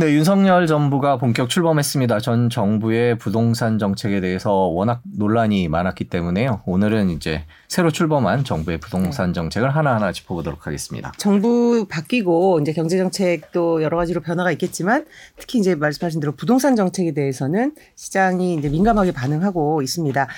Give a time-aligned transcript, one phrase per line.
[0.00, 2.20] 네, 윤석열 정부가 본격 출범했습니다.
[2.20, 6.62] 전 정부의 부동산 정책에 대해서 워낙 논란이 많았기 때문에요.
[6.64, 11.12] 오늘은 이제 새로 출범한 정부의 부동산 정책을 하나하나 짚어보도록 하겠습니다.
[11.18, 15.04] 정부 바뀌고 이제 경제 정책도 여러 가지로 변화가 있겠지만
[15.36, 20.28] 특히 이제 말씀하신 대로 부동산 정책에 대해서는 시장이 이제 민감하게 반응하고 있습니다.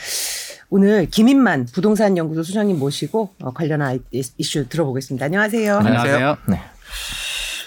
[0.71, 5.27] 오늘 김인만 부동산 연구소 소장님 모시고 어, 관련한 이슈 들어보겠습니다.
[5.27, 5.77] 안녕하세요.
[5.77, 6.37] 안녕하세요.
[6.49, 6.61] 네.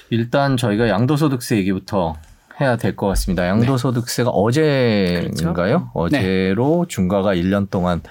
[0.10, 2.16] 일단 저희가 양도소득세 얘기부터
[2.62, 3.46] 해야 될 것 같습니다.
[3.48, 5.90] 양도소득세가 어제인가요?
[5.92, 5.92] 그렇죠.
[5.94, 8.02] 어제로 중과가 1년 동안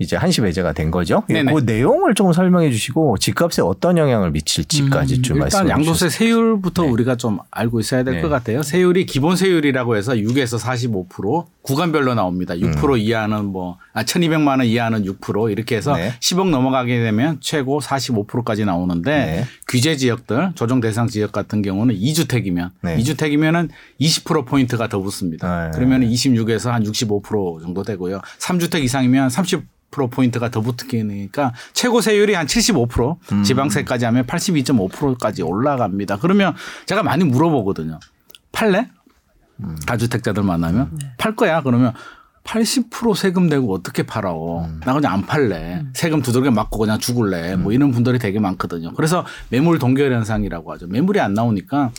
[0.00, 1.22] 이제 한시 배제가 된 거죠.
[1.30, 1.52] 예, 네네.
[1.52, 6.08] 그 내용을 좀 설명해 주시고 집값에 어떤 영향을 미칠지까지 좀 말씀해 음, 일단 양도세.
[6.08, 6.88] 세율부터 네.
[6.88, 8.20] 우리가 좀 알고 있어야 될 네.
[8.20, 8.62] 것 같아요.
[8.62, 12.54] 세율이 기본 세율이라고 해서 6에서 45% 구간별로 나옵니다.
[12.54, 12.98] 6% 음.
[12.98, 16.12] 이하는 뭐 아, 1,200만 원 이하는 6% 이렇게 해서 네.
[16.18, 19.44] 10억 넘어가게 되면 최고 45%까지 나오는데 네.
[19.68, 22.96] 규제 지역들 조정 대상 지역 같은 경우는 2주택이면 네.
[22.98, 23.68] 2주택이면은
[24.00, 25.66] 20% 포인트가 더 붙습니다.
[25.66, 25.70] 네.
[25.72, 28.20] 그러면 26에서 한 65% 정도 되고요.
[28.40, 33.42] 3주택 이상이면 30% 포인트가 더 붙으니까 최고 세율이 한 75% 음.
[33.44, 36.18] 지방세까지 하면 82.5%까지 올라갑니다.
[36.18, 36.54] 그러면
[36.86, 38.00] 제가 많이 물어보거든요.
[38.50, 38.88] 팔래?
[39.60, 39.76] 음.
[39.86, 41.12] 다주택자들 만나면 네.
[41.16, 41.62] 팔 거야.
[41.62, 41.92] 그러면
[42.44, 44.32] 80% 세금 내고 어떻게 팔아?
[44.32, 44.80] 음.
[44.84, 45.82] 나 그냥 안 팔래.
[45.94, 47.56] 세금 두들겨 맞고 그냥 죽을래.
[47.56, 48.92] 뭐 이런 분들이 되게 많거든요.
[48.94, 50.86] 그래서 매물 동결 현상이라고 하죠.
[50.86, 51.90] 매물이 안 나오니까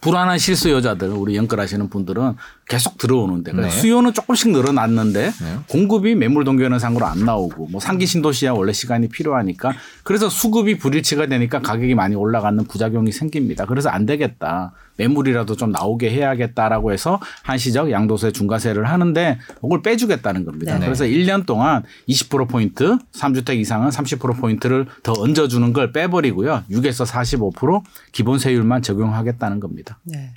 [0.00, 2.34] 불안한 실수 여자들 우리 연끌하시는 분들은
[2.68, 3.70] 계속 들어오는데 네.
[3.70, 5.32] 수요는 조금씩 늘어났는데
[5.68, 11.26] 공급이 매물 동결 현상으로 안 나오고 뭐 상기 신도시야 원래 시간이 필요하니까 그래서 수급이 불일치가
[11.26, 13.64] 되니까 가격이 많이 올라가는 부작용이 생깁니다.
[13.64, 14.72] 그래서 안 되겠다.
[14.96, 20.78] 매물이라도 좀 나오게 해야겠다라고 해서 한시적 양도세 중과세를 하는데 그걸 빼주겠다는 겁니다.
[20.78, 20.84] 네.
[20.84, 26.64] 그래서 1년 동안 20% 포인트, 3주택 이상은 30% 포인트를 더 얹어주는 걸 빼버리고요.
[26.70, 29.98] 6에서 45% 기본 세율만 적용하겠다는 겁니다.
[30.04, 30.32] 네.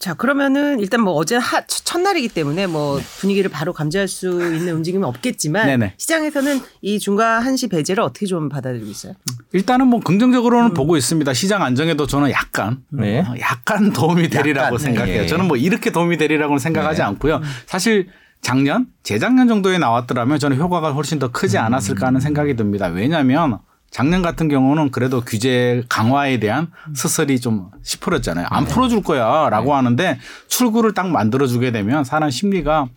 [0.00, 5.06] 자 그러면은 일단 뭐 어제 하, 첫날이기 때문에 뭐 분위기를 바로 감지할 수 있는 움직임은
[5.06, 5.94] 없겠지만 네네.
[5.98, 9.12] 시장에서는 이 중과 한시 배제를 어떻게 좀 받아들이고 있어요?
[9.52, 11.34] 일단은 뭐 긍정적으로는 보고 있습니다.
[11.34, 13.20] 시장 안정에도 저는 약간 네.
[13.20, 15.22] 어, 약간 도움이 되리라고 약간, 생각해요.
[15.24, 15.26] 예.
[15.26, 17.04] 저는 뭐 이렇게 도움이 되리라고는 생각하지 네.
[17.04, 17.42] 않고요.
[17.66, 18.08] 사실
[18.40, 22.86] 작년, 재작년 정도에 나왔더라면 저는 효과가 훨씬 더 크지 않았을까 하는 생각이 듭니다.
[22.86, 23.58] 왜냐하면
[23.90, 28.46] 작년 같은 경우는 그래도 규제 강화에 대한 스설이 좀 시풀었잖아요.
[28.48, 30.18] 안 풀어줄 거야 라고 하는데
[30.48, 32.88] 출구를 딱 만들어주게 되면 사람 심리가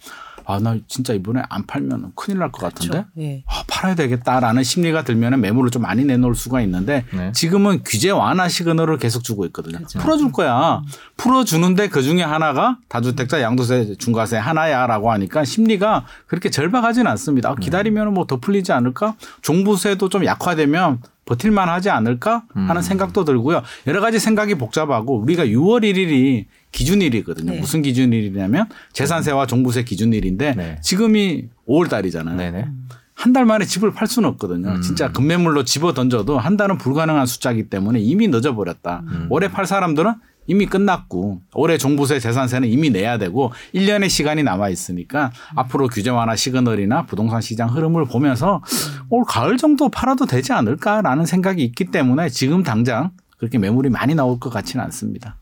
[0.45, 3.05] 아, 나 진짜 이번에 안 팔면 큰일 날 것 같은데?
[3.17, 3.43] 예.
[3.47, 7.31] 아, 팔아야 되겠다라는 심리가 들면 매물을 좀 많이 내놓을 수가 있는데 네.
[7.33, 9.79] 지금은 규제 완화 시그널을 계속 주고 있거든요.
[9.99, 10.81] 풀어줄 거야.
[11.17, 17.49] 풀어주는데 그 중에 하나가 다주택자 양도세 중과세 하나야라고 하니까 심리가 그렇게 절박하진 않습니다.
[17.49, 19.15] 아, 기다리면 뭐 더 풀리지 않을까?
[19.41, 23.61] 종부세도 좀 약화되면 버틸만 하지 않을까 하는 생각도 들고요.
[23.85, 27.51] 여러 가지 생각이 복잡하고 우리가 6월 1일이 기준일이거든요.
[27.51, 27.59] 네.
[27.59, 30.79] 무슨 기준일이냐면 재산세와 종부세 기준일인데 네.
[30.81, 32.37] 지금이 5월 달이잖아요.
[32.37, 32.67] 네네.
[33.15, 34.79] 한 달 만에 집을 팔 수는 없거든요.
[34.81, 39.03] 진짜 급매물로 집어 던져도 한 달은 불가능한 숫자이기 때문에 이미 늦어버렸다.
[39.29, 40.13] 올해 팔 사람들은
[40.45, 46.35] 이미 끝났고 올해 종부세 재산세는 이미 내야 되고 1년의 시간이 남아 있으니까 앞으로 규제 완화
[46.35, 48.61] 시그널이나 부동산 시장 흐름을 보면서
[49.09, 54.37] 올 가을 정도 팔아도 되지 않을까라는 생각이 있기 때문에 지금 당장 그렇게 매물이 많이 나올
[54.39, 55.37] 것 같지는 않습니다.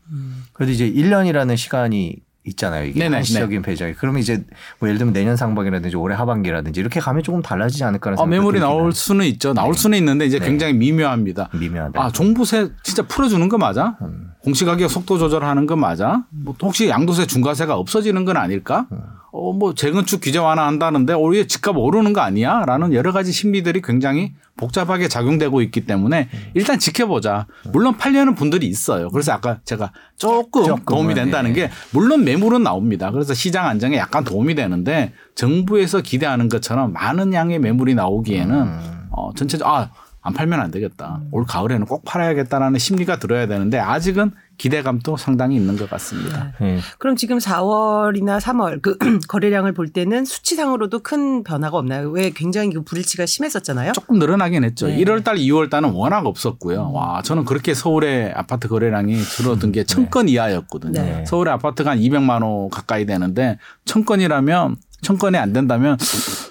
[0.52, 2.84] 그래도 이제 1년이라는 시간이 있잖아요.
[2.86, 3.94] 이게 네네, 한시적인 배정이.
[3.94, 4.44] 그러면 이제
[4.78, 8.60] 뭐 예를 들면 내년 상반기라든지 올해 하반기라든지 이렇게 가면 조금 달라지지 않을까라는 어, 생각도 매물이
[8.60, 8.92] 나올.
[8.92, 9.54] 수는 있죠.
[9.54, 9.78] 나올 네.
[9.80, 10.46] 수는 있는데 이제 네.
[10.46, 11.50] 굉장히 미묘합니다.
[11.52, 12.02] 미묘하다.
[12.02, 13.96] 아, 종부세 진짜 풀어주는 거 맞아?
[14.02, 14.32] 음.
[14.40, 16.24] 공시가격 속도 조절하는 거 맞아?
[16.30, 18.86] 뭐 혹시 양도세 중과세가 없어지는 건 아닐까?
[18.90, 18.98] 음.
[19.32, 22.64] 어, 뭐 재건축 규제 완화한다는데 오히려 집값 오르는 거 아니야?
[22.66, 26.38] 라는 여러 가지 심리들이 굉장히 복잡하게 작용되고 있기 때문에 음.
[26.52, 27.46] 일단 지켜보자.
[27.72, 29.08] 물론 팔려는 분들이 있어요.
[29.08, 31.54] 그래서 아까 제가 조금 도움이 된다는 예.
[31.54, 33.10] 게 물론 매물은 나옵니다.
[33.10, 39.08] 그래서 시장 안정에 약간 도움이 되는데 정부에서 기대하는 것처럼 많은 양의 매물이 나오기에는 음.
[39.10, 39.90] 어, 전체적 아,
[40.20, 41.20] 안 팔면 안 되겠다.
[41.30, 44.30] 올 가을에는 꼭 팔아야겠다라는 심리가 들어야 되는데 아직은
[44.62, 46.52] 기대감도 상당히 있는 것 같습니다.
[46.60, 46.78] 예.
[46.98, 52.10] 그럼 지금 4월이나 3월 그 거래량을 볼 때는 수치상으로도 큰 변화가 없나요?
[52.10, 53.90] 왜 굉장히 그 불일치가 심했었잖아요.
[53.90, 54.86] 조금 늘어나긴 했죠.
[54.86, 54.98] 네.
[54.98, 56.92] 1월 달, 2월 달은 워낙 없었고요.
[56.92, 60.92] 와, 저는 그렇게 서울의 아파트 거래량이 줄어든 게천건 이하였거든요.
[60.92, 61.24] 네.
[61.26, 65.98] 서울의 아파트가 한 200만 호 가까이 되는데 천 건이라면 천 건이 안 된다면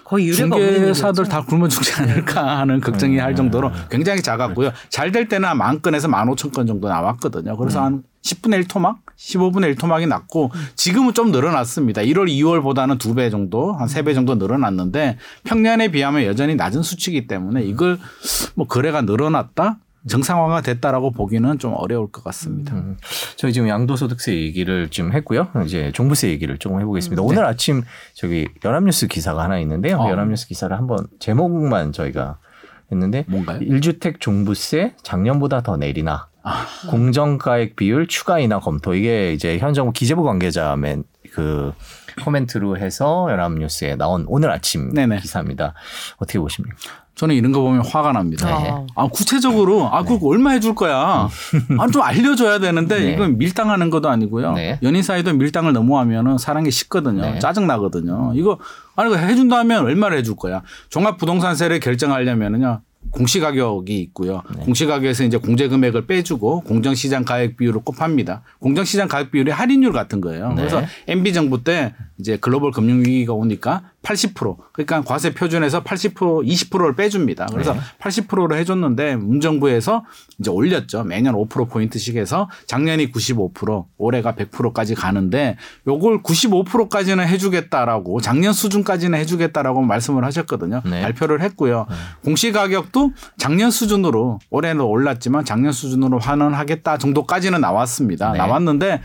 [0.04, 1.24] 거의 중개사들 얘기였죠.
[1.24, 4.72] 다 굶어 죽지 않을까 하는 걱정이 할 정도로 굉장히 작았고요.
[4.90, 7.56] 잘 될 때는 한만 건에서 만 오천 건 정도 나왔거든요.
[7.58, 12.02] 그래서 한 10분의 1 토막, 15분의 1 토막이 났고 지금은 좀 늘어났습니다.
[12.02, 17.28] 1월, 2월보다는 두 배 정도, 한 세 배 정도 늘어났는데 평년에 비하면 여전히 낮은 수치이기
[17.28, 17.98] 때문에 이걸
[18.56, 19.80] 뭐 거래가 늘어났다?
[20.08, 22.74] 정상화가 됐다라고 보기는 좀 어려울 것 같습니다.
[22.76, 22.98] 음,
[23.36, 25.50] 저희 지금 양도소득세 얘기를 좀 했고요.
[25.66, 27.22] 이제 종부세 얘기를 조금 음, 해보겠습니다.
[27.22, 27.28] 네.
[27.28, 27.84] 오늘 아침
[28.14, 29.98] 저기 연합뉴스 기사가 하나 있는데요.
[29.98, 30.10] 어.
[30.10, 32.38] 연합뉴스 기사를 한번 제목만 저희가
[32.92, 33.60] 했는데 뭔가요?
[33.60, 36.66] 1주택 종부세 작년보다 더 내리나 아.
[36.90, 41.74] 공정가액 비율 추가 인하 검토 이게 이제 현 정부 기재부 관계자 맨 그
[42.24, 45.20] 코멘트로 해서 연합뉴스에 나온 오늘 아침 네네.
[45.20, 45.74] 기사입니다.
[46.18, 46.76] 어떻게 보십니까?
[47.16, 48.48] 저는 이런 거 보면 화가 납니다.
[48.60, 48.72] 네.
[48.96, 51.30] 아, 구체적으로, 아, 그거 얼마 해줄 거야.
[51.78, 53.14] 아, 좀 알려줘야 되는데, 네.
[53.14, 54.54] 이건 밀당하는 것도 아니고요.
[54.54, 54.80] 네.
[54.82, 57.22] 연인 사이도 밀당을 너무하면은 사랑이 식거든요.
[57.22, 57.40] 네.
[57.40, 58.32] 짜증 나거든요.
[58.36, 58.58] 이거,
[58.96, 60.64] 아니, 이거 해준다면 얼마를 해줄 거야.
[60.90, 62.82] 종합 부동산세를 결정하려면은요.
[63.12, 64.44] 공시가격이 있고요.
[64.56, 64.64] 네.
[64.64, 68.44] 공시가격에서 이제 공제금액을 빼주고 공정시장 가액 비율을 곱합니다.
[68.60, 70.50] 공정시장 가액 비율이 할인율 같은 거예요.
[70.50, 70.56] 네.
[70.56, 77.48] 그래서 MB 정부 때 이제 글로벌 금융위기가 오니까 80% 그러니까 과세 표준에서 80% 20%를 빼줍니다.
[77.52, 77.80] 그래서 네.
[78.00, 80.06] 80%를 해줬는데 문정부에서
[80.40, 81.04] 이제 올렸죠.
[81.04, 85.58] 매년 5% 포인트씩 해서 작년이 95% 올해가 100%까지 가는데
[85.88, 90.82] 요걸 95%까지는 해주겠다라고 작년 수준까지는 해주겠다라고 말씀을 하셨거든요.
[90.86, 91.02] 네.
[91.02, 91.88] 발표를 했고요.
[92.24, 98.32] 공시가격도 작년 수준으로 올해는 올랐지만 작년 수준으로 환원하겠다 정도까지는 나왔습니다.
[98.34, 98.38] 네.
[98.38, 99.02] 나왔는데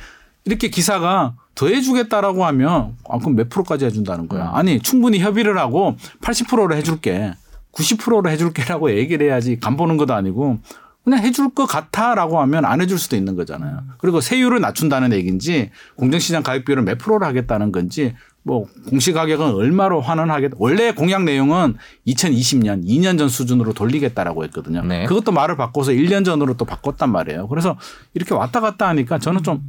[0.47, 4.53] 이렇게 기사가 더 해주겠다라고 하면 아 그럼 몇 프로까지 해준다는 거야?
[4.55, 7.35] 아니 충분히 협의를 하고 80%를 해줄게,
[7.73, 10.59] 90%를 해줄게라고 얘기를 해야지 간 보는 것도 아니고
[11.05, 13.81] 그냥 해줄 것 같아라고 하면 안 해줄 수도 있는 거잖아요.
[13.99, 20.57] 그리고 세율을 낮춘다는 얘기인지 공정시장 가격 비율을 몇 프로를 하겠다는 건지 뭐 공시가격은 얼마로 환원하겠다.
[20.61, 21.77] 원래 공약 내용은
[22.07, 24.83] 2020년 2년 전 수준으로 돌리겠다라고 했거든요.
[24.83, 25.07] 네.
[25.07, 27.49] 그것도 말을 바꿔서 1년 전으로 또 바꿨단 말이에요.
[27.49, 27.77] 그래서
[28.15, 29.63] 이렇게 왔다 갔다 하니까 저는 좀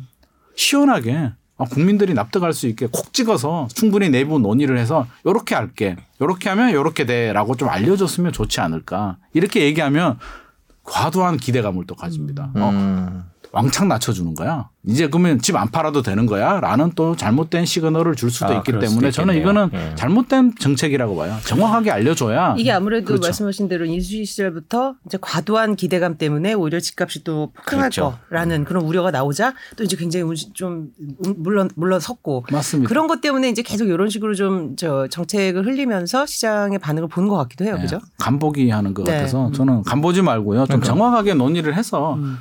[0.57, 5.95] 시원하게 아, 국민들이 납득할 수 있게 콕 찍어서 충분히 내부 논의를 해서 요렇게 할게.
[6.21, 9.17] 요렇게 하면 요렇게 돼라고 좀 알려줬으면 좋지 않을까.
[9.33, 10.19] 이렇게 얘기하면
[10.83, 12.51] 과도한 기대감을 또 가집니다.
[12.55, 13.23] 어, 음,
[13.57, 14.69] 왕창 낮춰주는 거야.
[14.85, 16.59] 이제 그러면 집 안 팔아도 되는 거야?
[16.61, 19.35] 라는 또 잘못된 시그널을 줄 수도 아, 있기 때문에 저는.
[19.35, 19.93] 이거는 예.
[19.95, 21.35] 잘못된 정책이라고 봐요.
[21.45, 22.55] 정확하게 알려줘야.
[22.57, 23.23] 이게 아무래도 그렇죠.
[23.27, 28.17] 말씀하신 대로 인수위 시절부터 이제 과도한 기대감 때문에 오히려 집값이 또 폭등할 그렇죠.
[28.29, 32.87] 거라는 그런 우려가 나오자 또 이제 굉장히 운- 좀 음, 물론 물러섰고 맞습니다.
[32.87, 37.35] 그런 것 때문에 이제 계속 이런 식으로 좀 저 정책을 흘리면서 시장의 반응을 보는 것
[37.37, 37.99] 같기도 해요, 예, 그죠?
[38.19, 39.13] 간보기 하는 것 네.
[39.15, 40.59] 같아서 저는 간보지 말고요.
[40.61, 40.85] 좀 그러니까.
[40.87, 42.37] 정확하게 논의를 해서 음.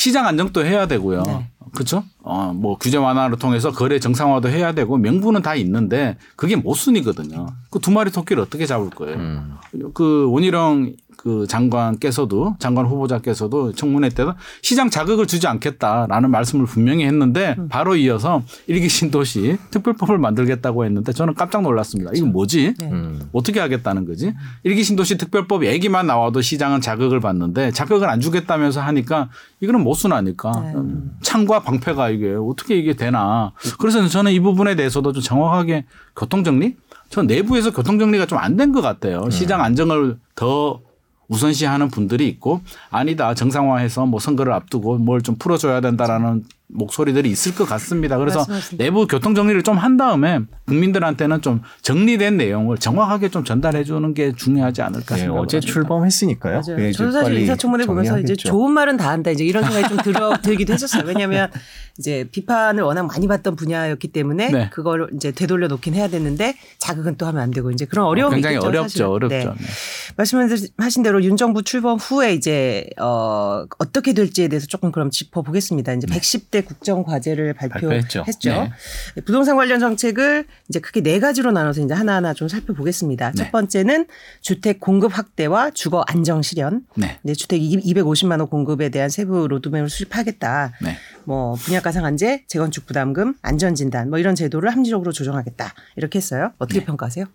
[0.00, 1.22] 시장 안정도 해야 되고요.
[1.26, 1.50] 네.
[1.74, 2.02] 그렇죠?
[2.22, 7.46] 어, 뭐 규제 완화를 통해서 거래 정상화도 해야 되고 명분은 다 있는데 그게 모순이거든요.
[7.70, 9.16] 그 두 마리 토끼를 어떻게 잡을 거예요?
[9.18, 9.56] 음.
[9.92, 14.32] 그 원희룡 그 장관께서도 장관 후보자께서도 청문회 때도
[14.62, 17.68] 시장 자극을 주지 않겠다라는 말씀을 분명히 했는데 음.
[17.68, 22.12] 바로 이어서 일기 신도시 특별법을 만들겠다고 했는데 저는 깜짝 놀랐습니다.
[22.14, 22.72] 이건 뭐지?
[22.78, 22.90] 네.
[22.90, 23.28] 음.
[23.32, 24.32] 어떻게 하겠다는 거지?
[24.62, 29.28] 일기 신도시 특별법 얘기만 나와도 시장은 자극을 받는데 자극을 안 주겠다면서 하니까
[29.60, 30.72] 이거는 모순하니까 네.
[30.74, 33.52] 음, 창과 방패가 이게 어떻게 이게 되나?
[33.78, 35.84] 그래서 저는 이 부분에 대해서도 좀 정확하게
[36.16, 36.76] 교통 정리?
[37.10, 39.28] 전 내부에서 교통 정리가 좀 안 된 것 같아요.
[39.30, 40.80] 시장 안정을 더
[41.30, 42.60] 우선시하는 분들이 있고
[42.90, 48.16] 아니다 정상화해서 뭐 선거를 앞두고 뭘 좀 풀어줘야 된다라는 목소리들이 있을 것 같습니다.
[48.18, 48.84] 그래서 말씀하십니다.
[48.84, 54.32] 내부 교통 정리를 좀 한 다음에 국민들한테는 좀 정리된 내용을 정확하게 좀 전달해 주는 게
[54.34, 55.40] 중요하지 않을까 네, 생각합니다.
[55.40, 56.52] 어제 출범했으니까요.
[56.60, 56.76] 맞아요.
[56.76, 58.36] 그게 이제 저도 사실 인사청문회 보면서 이제.
[58.36, 61.02] 좋은 말은 다 한다 이제 이런 생각이 좀 들어 들기도 했었어요.
[61.06, 61.50] 왜냐하면
[61.98, 64.70] 이제 비판을 워낙 많이 받던 분야였기 때문에 네.
[64.70, 68.56] 그걸 이제 되돌려 놓긴 해야 되는데 자극은 또 하면 안 되고 이제 그런 어려움이 굉장히
[68.56, 68.68] 있겠죠.
[68.68, 69.06] 어렵죠, 사실은.
[69.08, 69.36] 어렵죠.
[69.36, 69.44] 네.
[69.44, 69.66] 네.
[70.16, 75.92] 말씀하신 대로 윤 정부 출범 후에 이제 어 어떻게 될지에 대해서 조금 그럼 짚어 보겠습니다.
[75.94, 78.24] 이제 110대 국정 과제를 발표했죠.
[78.24, 78.50] 발표했죠.
[78.50, 79.20] 네.
[79.24, 83.32] 부동산 관련 정책을 이제 크게 네 가지로 나눠서 이제 하나하나 좀 살펴보겠습니다.
[83.32, 83.36] 네.
[83.36, 84.06] 첫 번째는
[84.40, 86.82] 주택 공급 확대와 주거 안정 실현.
[86.94, 87.18] 네.
[87.22, 90.72] 네, 주택 250만 호 공급에 대한 세부 로드맵을 수립하겠다.
[90.82, 90.96] 네.
[91.24, 95.72] 뭐 분양가 상한제, 재건축 부담금, 안전 진단 뭐 이런 제도를 합리적으로 조정하겠다.
[95.96, 96.52] 이렇게 했어요.
[96.58, 97.26] 어떻게 평가하세요?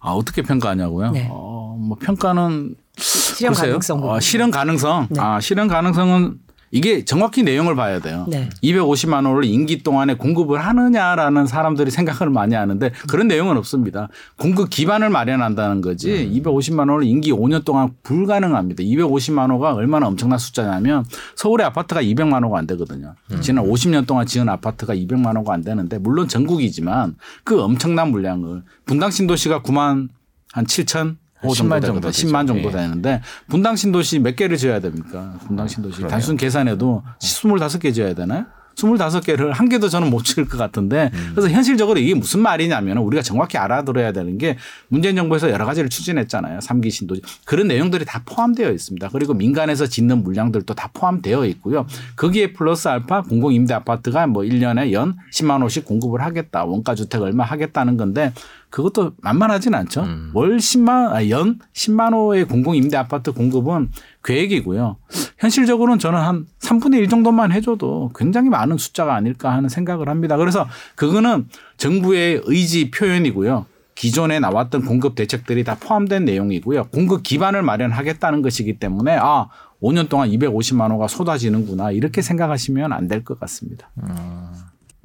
[0.00, 1.10] 아 어떻게 평가하냐고요?
[1.12, 1.28] 네.
[1.30, 3.72] 어, 뭐 평가는 실현 글쎄요.
[3.72, 4.02] 가능성.
[4.02, 5.08] 어, 실현 가능성.
[5.10, 5.20] 네.
[5.20, 6.38] 아 실현 가능성은
[6.72, 8.26] 이게 정확히 내용을 봐야 돼요.
[8.28, 8.48] 네.
[8.62, 14.08] 250만 원을 임기 동안에 공급을 하느냐라는 사람들이 생각을 많이 하는데 그런 내용은 없습니다.
[14.38, 18.82] 공급 기반을 마련한다는 거지 250만 원을 임기 5년 동안 불가능합니다.
[18.82, 21.04] 250만 호가 얼마나 엄청난 숫자냐면
[21.36, 23.14] 서울의 아파트가 200만 호가 안 되거든요.
[23.40, 29.10] 지난 50년 동안 지은 아파트가 200만 호가 안 되는데 물론 전국이지만 그 엄청난 물량을 분당
[29.10, 30.08] 신도시가 9만
[30.52, 32.10] 한 7천 호 10만 정도 정도 되거든요.
[32.10, 32.28] 되죠.
[32.28, 32.72] 10만 정도 예.
[32.72, 35.34] 되는데 분당 신도시 몇 개를 지어야 됩니까?
[35.46, 38.46] 분당 신도시 단순 계산해도 25개 지어야 되나요?
[38.76, 43.58] 25개를 한 개도 저는 못 찍을 것 같은데 그래서 현실적으로 이게 무슨 말이냐면 우리가 정확히
[43.58, 44.56] 알아들어야 되는 게
[44.88, 46.60] 문재인 정부에서 여러 가지를 추진했잖아요.
[46.60, 47.20] 삼기 신도시.
[47.44, 49.08] 그런 내용들이 다 포함되어 있습니다.
[49.12, 51.86] 그리고 민간에서 짓는 물량들도 다 포함되어 있고요.
[52.16, 56.64] 거기에 플러스 알파 공공 임대 아파트가 뭐 1년에 연 10만 원씩 공급을 하겠다.
[56.64, 58.32] 원가 주택 얼마 하겠다는 건데
[58.72, 60.00] 그것도 만만하진 않죠.
[60.32, 63.90] 월 10만 아, 연 10만 호의 공공 임대 아파트 공급은
[64.24, 64.96] 계획이고요.
[65.38, 70.36] 현실적으로는 저는 한 3분의 1 정도만 해줘도 굉장히 많은 숫자가 아닐까 하는 생각을 합니다.
[70.38, 73.66] 그래서 그거는 정부의 의지 표현이고요.
[73.94, 76.84] 기존에 나왔던 공급 대책들이 다 포함된 내용이고요.
[76.84, 79.48] 공급 기반을 마련하겠다는 것이기 때문에 아
[79.82, 83.90] 5년 동안 250만 호가 쏟아지는구나 이렇게 생각하시면 안 될 것 같습니다.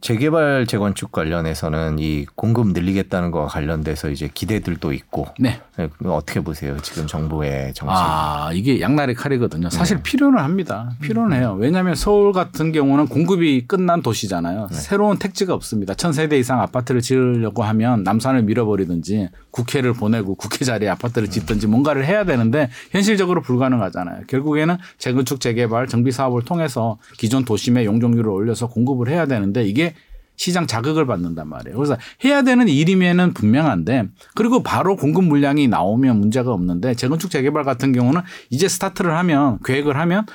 [0.02, 5.60] 재개발 재건축 관련해서는 이 공급 늘리겠다는 거와 관련돼서 이제 기대들도 있고 네.
[5.76, 6.78] 네, 어떻게 보세요?
[6.82, 7.96] 지금 정부의 정책.
[7.96, 9.70] 아, 이게 양날의 칼이거든요.
[9.70, 10.92] 사실 필요는 합니다.
[11.02, 11.56] 필요는 해요.
[11.60, 14.70] 왜냐하면 서울 같은 경우는 공급이 끝난 도시잖아요.
[14.72, 15.94] 새로운 택지가 없습니다.
[15.96, 22.06] 천 세대 이상 아파트를 지으려고 하면 남산을 밀어버리든지 국회를 보내고 국회 자리에 아파트를 짓든지 뭔가를
[22.06, 24.22] 해야 되는데 현실적으로 불가능하잖아요.
[24.28, 29.94] 결국에는 재건축 재개발 정비 사업을 통해서 기존 도심의 용적률을 올려서 공급을 해야 되는데 이게
[30.38, 31.76] 시장 자극을 받는단 말이에요.
[31.76, 37.92] 그래서 해야 되는 일임에는 분명한데 그리고 바로 공급 물량이 나오면 문제가 없는데 재건축 재개발 같은
[37.92, 40.26] 경우는 이제 스타트를 하면 계획을 하면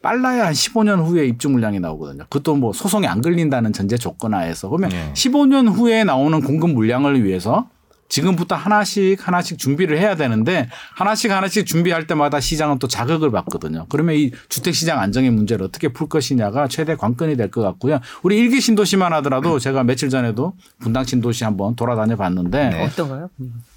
[0.00, 2.22] 빨라야 한 15년 후에 입주 물량이 나오거든요.
[2.24, 5.12] 그것도 뭐 소송이 안 걸린다는 전제 조건 하에서 그러면 네.
[5.12, 7.68] 15년 후에 나오는 공급 물량을 위해서
[8.08, 13.86] 지금부터 하나씩 하나씩 준비를 해야 되는데 하나씩 하나씩 준비할 때마다 시장은 또 자극을 받거든요.
[13.88, 18.00] 그러면 이 주택 시장 안정의 문제를 어떻게 풀 것이냐가 최대 관건이 될 것 같고요.
[18.22, 22.84] 우리 일기 신도시만 하더라도 제가 며칠 전에도 분당 신도시 한번 돌아다녀 봤는데 네.
[22.84, 23.30] 어떤가요?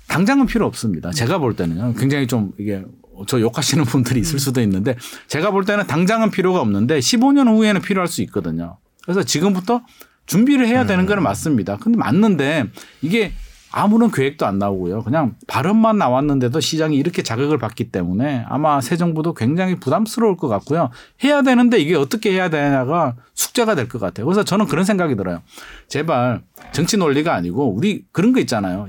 [0.08, 1.12] 당장은 필요 없습니다.
[1.12, 1.94] 제가 볼 때는요.
[1.94, 2.84] 굉장히 좀 이게
[3.28, 4.96] 저 욕하시는 분들이 있을 수도 있는데
[5.28, 8.78] 제가 볼 때는 당장은 필요가 없는데 15년 후에는 필요할 수 있거든요.
[9.04, 9.82] 그래서 지금부터
[10.26, 11.78] 준비를 해야 되는 거는 맞습니다.
[11.78, 12.66] 근데 맞는데
[13.02, 13.32] 이게
[13.72, 15.04] 아무런 계획도 안 나오고요.
[15.04, 20.90] 그냥 발언만 나왔는데도 시장이 이렇게 자극을 받기 때문에 아마 새 정부도 굉장히 부담스러울 것 같고요.
[21.24, 24.26] 해야 되는데 이게 어떻게 해야 되냐가 숙제가 될 것 같아요.
[24.26, 25.42] 그래서 저는 그런 생각이 들어요.
[25.88, 28.88] 제발 정치 논리가 아니고 우리 그런 거 있잖아요.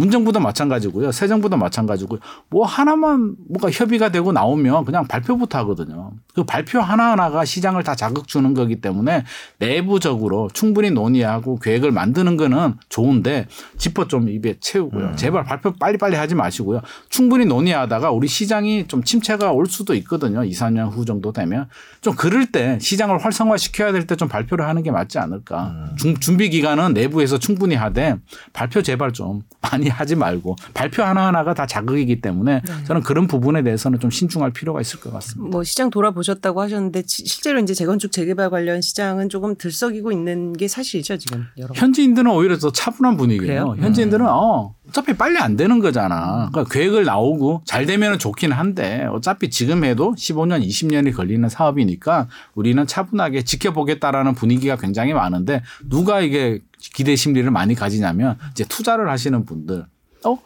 [0.00, 1.12] 문정부도 마찬가지고요.
[1.12, 2.20] 새 정부도 마찬가지고요.
[2.48, 6.12] 뭐 하나만 뭐가 협의가 되고 나오면 그냥 발표부터 하거든요.
[6.34, 9.24] 그 발표 하나하나가 시장을 다 자극 주는 거기 때문에
[9.58, 15.16] 내부적으로 충분히 논의하고 계획을 만드는 거는 좋은데 짚어 좀 입에 채우고요.
[15.16, 16.80] 제발 발표 빨리빨리 하지 마시고요.
[17.08, 20.44] 충분히 논의하다가 우리 시장이 좀 침체가 올 수도 있거든요.
[20.44, 21.68] 2, 3년 후 정도 되면
[22.00, 25.90] 좀 그럴 때 시장을 활성화 시켜야 될 때 좀 발표를 하는 게 맞지 않을까.
[25.96, 28.16] 중- 준비 기간은 내부에서 충분히 하되
[28.52, 33.98] 발표 제발 좀 많이 하지 말고 발표 하나하나가 다 자극이기 때문에 저는 그런 부분에 대해서는
[34.00, 35.50] 좀 신중할 필요가 있을 것 같습니다.
[35.50, 40.68] 뭐 시장 돌아보셨다고 하셨는데 지- 실제로 이제 재건축 재개발 관련 시장은 조금 들썩이고 있는 게
[40.68, 41.44] 사실이죠 지금.
[41.74, 43.76] 현지인들은 오히려 더 차분한 분위기예요.
[43.78, 46.48] 현지인들은 어, 어차피 빨리 안 되는 거잖아.
[46.52, 52.84] 그러니까 계획을 나오고 잘 되면 좋긴 한데 어차피 지금 해도 15년, 20년이 걸리는 사업이니까 우리는
[52.84, 59.86] 차분하게 지켜보겠다라는 분위기가 굉장히 많은데 누가 이게 기대 심리를 많이 가지냐면 이제 투자를 하시는 분들.
[60.26, 60.38] 어?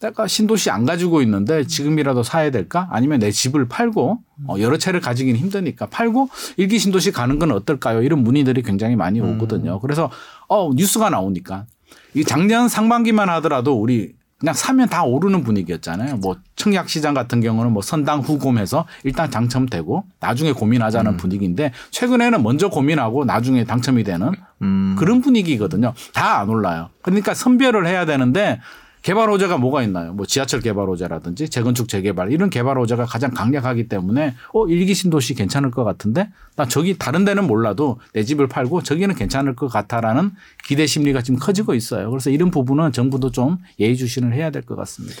[0.00, 2.88] 내가 신도시 안 가지고 있는데 지금이라도 사야 될까?
[2.90, 8.02] 아니면 내 집을 팔고 어, 여러 채를 가지기는 힘드니까 팔고 일기 신도시 가는 건 어떨까요?
[8.02, 9.80] 이런 문의들이 굉장히 많이 오거든요.
[9.80, 10.10] 그래서
[10.48, 11.66] 어, 뉴스가 나오니까
[12.14, 16.18] 이 작년 상반기만 하더라도 우리 그냥 사면 다 오르는 분위기였잖아요.
[16.18, 22.68] 뭐 청약 시장 같은 경우는 뭐 선당 후곰해서 일단 당첨되고 나중에 고민하자는 분위기인데 최근에는 먼저
[22.68, 24.30] 고민하고 나중에 당첨이 되는
[24.62, 24.94] 음.
[24.96, 25.92] 그런 분위기거든요.
[26.14, 26.90] 다 안 올라요.
[27.02, 28.60] 그러니까 선별을 해야 되는데
[29.02, 30.12] 개발 호재가 뭐가 있나요?
[30.12, 35.34] 뭐 지하철 개발 호재라든지 재건축 재개발 이런 개발 호재가 가장 강력하기 때문에 어 일기 신도시
[35.34, 40.32] 괜찮을 것 같은데 나 저기 다른 데는 몰라도 내 집을 팔고 저기는 괜찮을 것 같아라는
[40.66, 42.10] 기대 심리가 지금 커지고 있어요.
[42.10, 45.16] 그래서 이런 부분은 정부도 좀 예의주시를 해야 될 것 같습니다.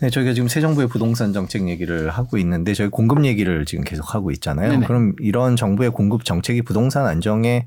[0.00, 4.14] 네, 저희가 지금 새 정부의 부동산 정책 얘기를 하고 있는데 저희 공급 얘기를 지금 계속
[4.14, 4.70] 하고 있잖아요.
[4.70, 4.86] 네네.
[4.86, 7.66] 그럼 이런 정부의 공급 정책이 부동산 안정에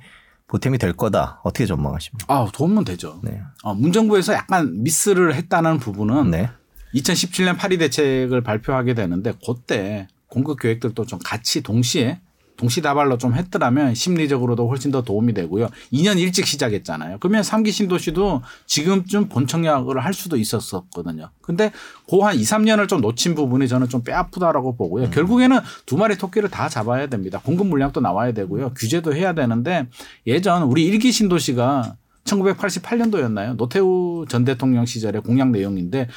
[0.52, 1.40] 보탬이 될 거다.
[1.44, 2.34] 어떻게 전망하십니까?
[2.34, 3.22] 아 도움은 되죠.
[3.24, 3.42] 네.
[3.64, 6.50] 어, 문정부에서 약간 미스를 했다는 부분은 네.
[6.94, 12.20] 2017년 파리 대책을 발표하게 되는데 그때 공급 계획들도 좀 같이 동시에
[12.62, 15.70] 동시다발로 좀 했더라면 심리적으로도 훨씬 더 도움이 되고요.
[15.92, 17.18] 2년 일찍 시작했잖아요.
[17.20, 21.30] 그러면 삼기 신도시도 지금쯤 본청약을 할 수도 있었었거든요.
[21.42, 21.72] 근데
[22.10, 25.10] 그한 2, 3년을 좀 놓친 부분이 저는 좀 뼈아프다라고 보고요.
[25.10, 27.42] 결국에는 두 마리 토끼를 다 잡아야 됩니다.
[27.44, 28.74] 공급 물량도 나와야 되고요.
[28.76, 29.88] 규제도 해야 되는데
[30.28, 33.58] 예전 우리 일기 신도시가 1988년도였나요?
[33.58, 36.08] 노태우 전 대통령 시절의 공약 내용인데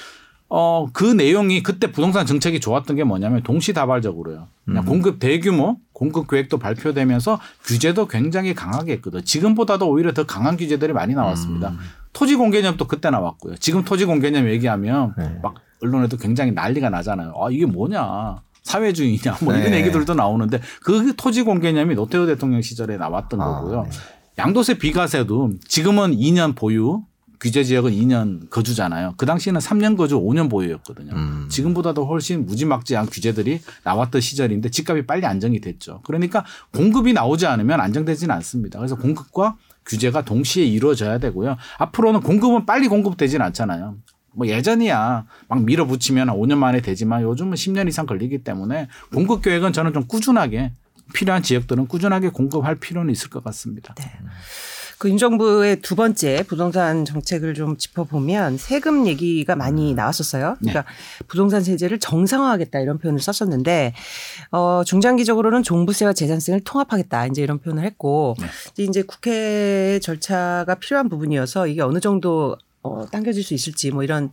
[0.57, 4.47] 어, 그 내용이 그때 부동산 정책이 좋았던 게 뭐냐면 동시다발적으로요.
[4.65, 9.25] 그냥 공급 대규모 공급 계획도 발표되면서 규제도 굉장히 강하게 했거든.
[9.25, 11.71] 지금보다도 오히려 더 강한 규제들이 많이 나왔습니다.
[11.71, 11.79] 음.
[12.13, 13.57] 토지 공개념도 그때 나왔고요.
[13.57, 15.41] 지금 토지 공개념 얘기하면 네.
[15.43, 17.35] 막 언론에도 굉장히 난리가 나잖아요.
[17.37, 18.37] 아 이게 뭐냐?
[18.63, 19.39] 사회주의냐?
[19.43, 19.79] 뭐 이런 네.
[19.79, 23.83] 얘기들도 나오는데 그 토지 공개념이 노태우 대통령 시절에 나왔던 아, 거고요.
[23.83, 23.91] 네.
[24.39, 27.03] 양도세 비과세도 지금은 2년 보유,
[27.41, 29.15] 규제 지역은 2년 거주잖아요.
[29.17, 31.13] 그 당시에는 3년 거주, 5년 보유였거든요.
[31.15, 31.47] 음.
[31.51, 36.01] 지금보다도 훨씬 무지막지한 규제들이 나왔던 시절인데 집값이 빨리 안정이 됐죠.
[36.05, 38.79] 그러니까 공급이 나오지 않으면 안정되지는 않습니다.
[38.79, 41.57] 그래서 공급과 규제가 동시에 이루어져야 되고요.
[41.79, 43.97] 앞으로는 공급은 빨리 공급되지는 않잖아요.
[44.33, 49.73] 뭐 예전이야 막 밀어붙이면 한 5년 만에 되지만 요즘은 10년 이상 걸리기 때문에 공급 계획은
[49.73, 50.73] 저는 좀 꾸준하게
[51.13, 53.95] 필요한 지역들은 꾸준하게 공급할 필요는 있을 것 같습니다.
[55.05, 60.57] 그 윤 정부의 두 번째 부동산 정책을 좀 짚어보면 세금 얘기가 많이 나왔었어요.
[60.61, 60.87] 그러니까
[61.29, 63.93] 부동산 세제를 정상화하겠다 이런 표현을 썼었는데
[64.51, 68.83] 어 중장기적으로는 종부세와 재산세를 통합하겠다 이제 이런 표현을 했고 네.
[68.83, 74.31] 이제 국회 절차가 필요한 부분이어서 이게 어느 정도 어 당겨질 수 있을지 뭐 이런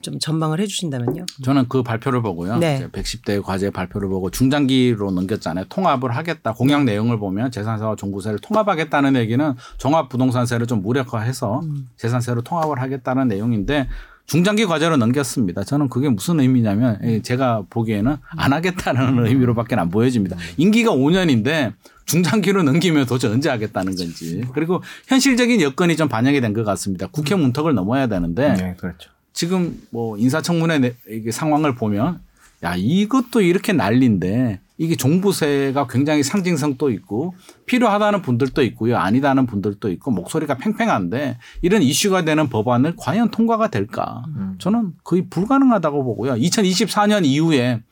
[0.00, 1.26] 좀 전망을 해주신다면요.
[1.44, 2.56] 저는 그 발표를 보고요.
[2.56, 2.76] 네.
[2.76, 5.66] 이제 110대 과제 발표를 보고 중장기로 넘겼잖아요.
[5.68, 6.54] 통합을 하겠다.
[6.54, 11.60] 공약 내용을 보면 재산세와 종부세를 통합하겠다는 얘기는 종합 부동산세를 좀 무력화해서
[11.98, 13.88] 재산세로 통합을 하겠다는 내용인데
[14.30, 15.64] 중장기 과제로 넘겼습니다.
[15.64, 20.36] 저는 그게 무슨 의미냐면 예, 제가 보기에는 안 하겠다는 의미로밖에 안 보여집니다.
[20.56, 21.72] 임기가 5년인데
[22.06, 24.44] 중장기로 넘기면 도대체 언제 하겠다는 건지.
[24.54, 27.08] 그리고 현실적인 여건이 좀 반영이 된 것 같습니다.
[27.08, 29.10] 국회 문턱을 넘어야 되는데 네, 그렇죠.
[29.32, 30.94] 지금 뭐 인사청문회
[31.32, 32.20] 상황을 보면
[32.62, 37.34] 야 이것도 이렇게 난리인데 이게 종부세가 굉장히 상징성도 있고
[37.66, 38.96] 필요하다는 분들도 있고요.
[38.96, 44.24] 아니다는 분들도 있고 목소리가 팽팽한데 이런 이슈가 되는 법안을 과연 통과가 될까?
[44.56, 46.32] 저는 거의 불가능하다고 보고요.
[46.32, 47.82] 2024년 이후에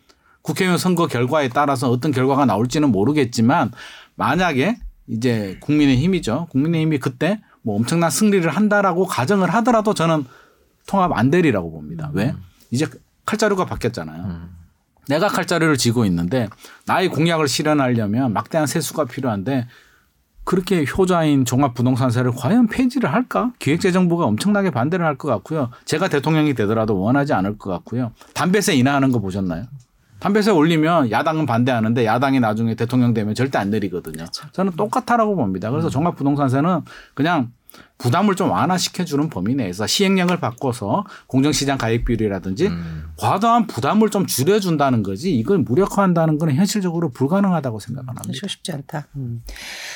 [0.40, 3.70] 국회의원 선거 결과에 따라서 어떤 결과가 나올지는 모르겠지만
[4.14, 4.78] 만약에
[5.08, 6.46] 이제 국민의 힘이죠.
[6.52, 10.24] 국민의 힘이 그때 뭐 엄청난 승리를 한다라고 가정을 하더라도 저는
[10.86, 12.10] 통합 안 되리라고 봅니다.
[12.14, 12.34] 왜?
[12.70, 12.86] 이제
[13.26, 14.22] 칼자루가 바뀌었잖아요.
[15.08, 16.48] 내가 칼자루를 쥐고 있는데
[16.86, 19.66] 나의 공약을 실현하려면 막대한 세수가 필요한데
[20.44, 23.52] 그렇게 효자인 종합부동산세를 과연 폐지를 할까?
[23.58, 25.70] 기획재정부가 엄청나게 반대를 할 것 같고요.
[25.84, 28.12] 제가 대통령이 되더라도 원하지 않을 것 같고요.
[28.34, 29.64] 담배세 인하하는 거 보셨나요?
[30.20, 34.24] 담배세 올리면 야당은 반대하는데 야당이 나중에 대통령 되면 절대 안 내리거든요.
[34.52, 35.70] 저는 똑같다라고 봅니다.
[35.70, 36.80] 그래서 종합부동산세는
[37.14, 37.52] 그냥
[37.98, 42.70] 부담을 좀 완화시켜주는 범위 내에서 시행령을 바꿔서 공정시장 가입 비율이라든지
[43.16, 48.24] 과도한 부담을 좀 줄여준다는 거지 이걸 무력화한다는 건 현실적으로 불가능하다고 생각을 합니다.
[48.28, 49.08] 사실 쉽지 않다.
[49.16, 49.42] 음.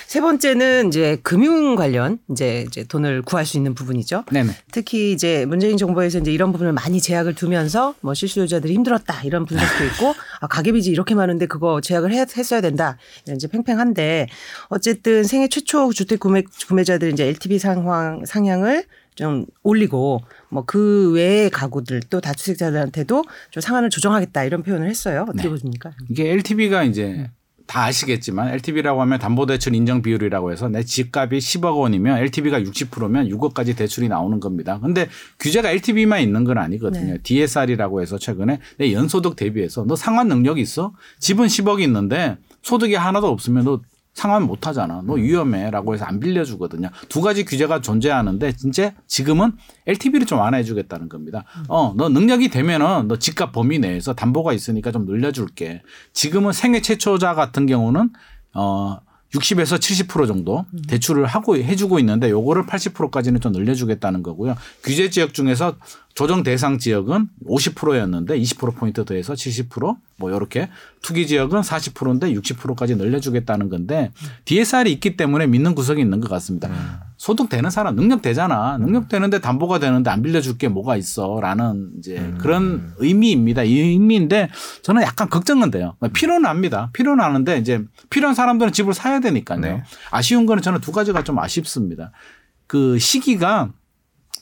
[0.09, 4.25] 세 번째는 이제 금융 관련 이제 이제 돈을 구할 수 있는 부분이죠.
[4.33, 4.51] 네네.
[4.73, 9.85] 특히 이제 문재인 정부에서 이제 이런 부분을 많이 제약을 두면서 뭐 실수요자들이 힘들었다 이런 분석도
[9.85, 14.27] 있고 아, 가계빚이 이렇게 많은데 그거 제약을 했, 했어야 된다 이제 팽팽한데
[14.69, 17.92] 어쨌든 생애 최초 주택 구매 구매자들 이제 LTV 상황
[18.25, 25.27] 상향을 좀 올리고 뭐 그 외의 가구들 또 다주택자들한테도 좀 상한을 조정하겠다 이런 표현을 했어요.
[25.29, 25.49] 어떻게 네.
[25.49, 25.93] 보십니까?
[26.09, 27.31] 이게 LTV가 이제
[27.67, 33.77] 다 아시겠지만 LTV라고 하면 담보대출 인정 비율이라고 해서 내 집값이 10억 원이면 LTV가 60%면 6억까지
[33.77, 34.79] 대출이 나오는 겁니다.
[34.81, 37.15] 근데 규제가 LTV만 있는 건 아니거든요.
[37.15, 37.19] 네.
[37.23, 40.93] DSR이라고 해서 최근에 내 연소득 대비해서 너 상환 능력이 있어?
[41.19, 43.81] 집은 10억이 있는데 소득이 하나도 없으면 너
[44.15, 45.03] 상환 못 하잖아.
[45.05, 46.91] 너 위험해 라고 해서 안 빌려주거든요.
[47.09, 49.53] 두 가지 규제가 존재하는데 진짜 지금은
[49.87, 51.45] LTV를 좀 완화해 주겠다는 겁니다.
[51.69, 55.83] 어, 너 능력이 되면은 너 집값 범위 내에서 담보가 있으니까 좀 늘려줄게.
[56.13, 58.11] 지금은 생애 최초자 같은 경우는
[58.55, 58.99] 어
[59.35, 64.57] 60에서 70% 정도 대출을 하고 해주고 있는데 요거를 80%까지는 좀 늘려주겠다는 거고요.
[64.85, 65.77] 규제 지역 중에서
[66.15, 70.69] 조정 대상 지역은 50%였는데 20% 포인트 더해서 70%뭐 이렇게
[71.01, 74.13] 투기 지역은 40%인데 60%까지 늘려주겠다는 건데
[74.45, 76.69] DSR이 있기 때문에 믿는 구석이 있는 것 같습니다.
[77.17, 78.77] 소득 되는 사람 능력 되잖아.
[78.79, 83.63] 능력 되는데 담보가 되는데 안 빌려줄 게 뭐가 있어 라는 이제 그런 의미입니다.
[83.63, 84.51] 이 의미인데
[84.83, 85.97] 저는 약간 걱정은 돼요.
[86.13, 86.91] 필요는 합니다.
[86.93, 89.61] 필요는 하는데 이제 필요한 사람들은 집을 사야 되니까요.
[89.61, 89.83] 네.
[90.11, 92.11] 아쉬운 거는 저는 두 가지가 좀 아쉽습니다.
[92.67, 93.71] 그 시기가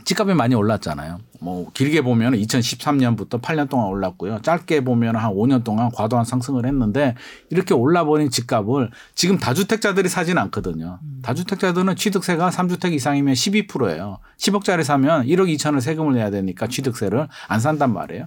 [0.04, 1.18] 집값이 많이 올랐잖아요.
[1.40, 4.40] 뭐 길게 보면 2013년부터 8년 동안 올랐고요.
[4.42, 7.14] 짧게 보면 한 5년 동안 과도한 상승을 했는데
[7.48, 10.98] 이렇게 올라버린 집값을 지금 다주택자들이 사진 않거든요.
[11.22, 14.18] 다주택자들은 취득세가 3주택 이상이면 12%예요.
[14.38, 18.26] 10억짜리 사면 1억 2천을 세금을 내야 되니까 취득세를 안 산단 말이에요.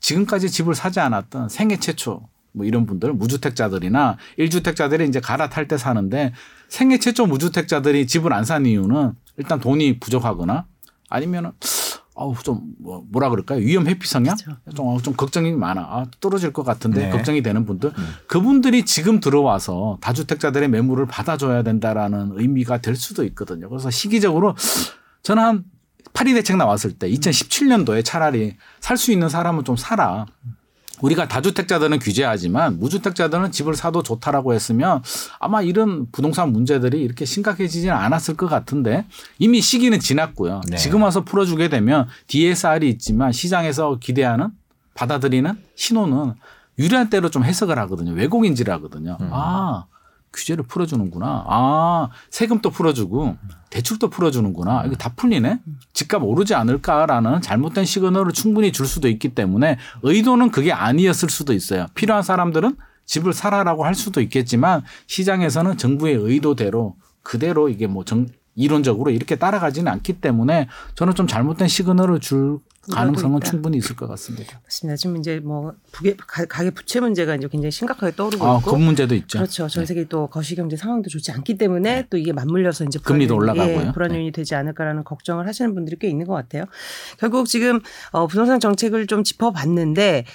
[0.00, 6.32] 지금까지 집을 사지 않았던 생애 최초 뭐 이런 분들 무주택자들이나 1주택자들이 이제 갈아탈 때 사는데
[6.68, 10.66] 생애 최초 무주택자들이 집을 안 산 이유는 일단 돈이 부족하거나
[11.14, 11.52] 아니면은
[12.16, 13.58] 아우 좀 뭐, 뭐라 그럴까요?
[13.60, 14.36] 위험 회피 성향?
[14.36, 14.60] 그렇죠.
[14.76, 15.80] 좀, 좀 걱정이 많아.
[15.80, 17.10] 아, 떨어질 것 같은데 네.
[17.10, 17.92] 걱정이 되는 분들.
[18.28, 23.68] 그분들이 지금 들어와서 다주택자들의 매물을 받아줘야 된다라는 의미가 될 수도 있거든요.
[23.68, 24.54] 그래서 시기적으로
[25.22, 25.64] 저는 한
[26.12, 30.26] 파리 대책 나왔을 때 2017년도에 차라리 살 수 있는 사람은 좀 사라.
[31.00, 35.02] 우리가 다주택자들은 규제하지만 무주택자들은 집을 사도 좋다라고 했으면
[35.38, 39.04] 아마 이런 부동산 문제들이 이렇게 심각해지지는 않았을 것 같은데
[39.38, 40.60] 이미 시기는 지났고요.
[40.68, 40.76] 네.
[40.76, 44.50] 지금 와서 풀어주게 되면 DSR이 있지만 시장에서 기대하는
[44.94, 46.34] 받아들이는 신호는
[46.78, 48.12] 유리한 대로 좀 해석을 하거든요.
[48.12, 49.16] 왜곡인지를 하거든요.
[49.20, 49.84] 아
[50.34, 51.44] 규제를 풀어주는구나.
[51.48, 53.36] 아 세금도 풀어주고
[53.70, 54.84] 대출도 풀어주는구나.
[54.86, 55.60] 이거 다 풀리네.
[55.92, 61.86] 집값 오르지 않을까라는 잘못된 시그널을 충분히 줄 수도 있기 때문에 의도는 그게 아니었을 수도 있어요.
[61.94, 69.10] 필요한 사람들은 집을 사라라고 할 수도 있겠지만 시장에서는 정부의 의도대로 그대로 이게 뭐 정, 이론적으로
[69.10, 72.58] 이렇게 따라가지는 않기 때문에 저는 좀 잘못된 시그널을 줄
[72.92, 73.48] 가능성은 있다.
[73.50, 74.60] 충분히 있을 것 같습니다.
[74.62, 74.96] 맞습니다.
[74.96, 78.76] 지금 이제 뭐 부계, 가- 가계 부채 문제가 이제 굉장히 심각하게 떠오르고 아, 있고 그
[78.76, 79.38] 문제도 있죠.
[79.38, 79.68] 그렇죠.
[79.68, 79.86] 전 네.
[79.86, 83.86] 세계 또 거시경제 상황도 좋지 않기 때문에 또 이게 맞물려서 이제 금리도 올라가고요.
[83.86, 84.16] 예, 불안 네.
[84.16, 86.64] 요인이 되지 않을까라는 걱정을 하시는 분들이 꽤 있는 것 같아요.
[87.18, 87.80] 결국 지금
[88.12, 90.26] 어, 부동산 정책을 좀 짚어봤는데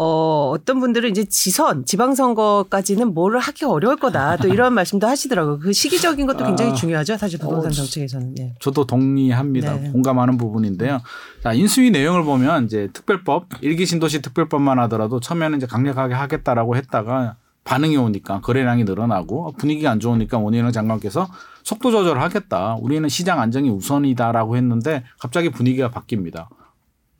[0.00, 4.36] 어, 어떤 분들은 이제 지선, 지방선거까지는 뭐를 하기 어려울 거다.
[4.36, 5.58] 또 이런 말씀도 하시더라고요.
[5.58, 7.16] 그 시기적인 것도 굉장히 아, 중요하죠.
[7.16, 8.34] 사실 부동산 어, 정책에서는.
[8.38, 8.54] 예.
[8.60, 9.74] 저도 동의합니다.
[9.74, 9.90] 네.
[9.90, 11.00] 공감하는 부분인데요.
[11.42, 17.34] 자, 인수위 내용을 보면 이제 특별법, 일기 신도시 특별법만 하더라도 처음에는 이제 강력하게 하겠다라고 했다가
[17.64, 21.26] 반응이 오니까 거래량이 늘어나고 분위기가 안 좋으니까 원희룡 장관께서
[21.64, 22.76] 속도 조절을 하겠다.
[22.80, 26.46] 우리는 시장 안정이 우선이다라고 했는데 갑자기 분위기가 바뀝니다.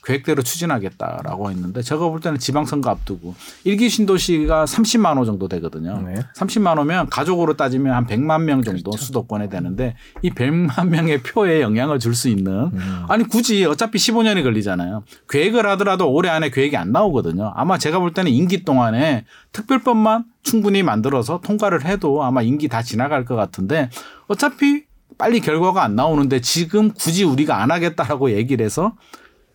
[0.09, 6.03] 계획대로 추진하겠다라고 했는데 제가 볼 때는 지방선거 앞두고 일기 신도시가 30만 호 정도 되거든요.
[6.03, 6.15] 네.
[6.35, 11.99] 30만 호면 가족으로 따지면 한 100만 명 정도 수도권에 되는데 이 100만 명의 표에 영향을
[11.99, 12.73] 줄 수 있는
[13.09, 15.05] 아니 굳이 어차피 15년이 걸리잖아요.
[15.29, 17.53] 계획을 하더라도 올해 안에 계획이 안 나오거든요.
[17.55, 23.25] 아마 제가 볼 때는 임기 동안에 특별법만 충분히 만들어서 통과를 해도 아마 임기 다 지나갈
[23.25, 23.91] 것 같은데
[24.27, 24.85] 어차피
[25.17, 28.95] 빨리 결과가 안 나오는데 지금 굳이 우리가 안 하겠다라고 얘기를 해서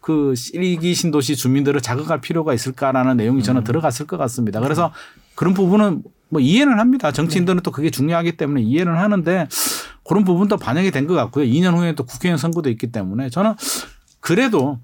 [0.03, 4.59] 그 일기 신도시 주민들을 자극할 필요가 있을까라는 내용이 저는 들어갔을 것 같습니다.
[4.59, 4.91] 그래서
[5.33, 7.13] 그런 부분은 뭐 이해는 합니다.
[7.13, 9.47] 정치인들은 또 그게 중요하기 때문에 이해는 하는데
[10.03, 11.45] 그런 부분도 반영이 된 것 같고요.
[11.45, 13.53] 2년 후에 또 국회의원 선거도 있기 때문에 저는
[14.19, 14.79] 그래도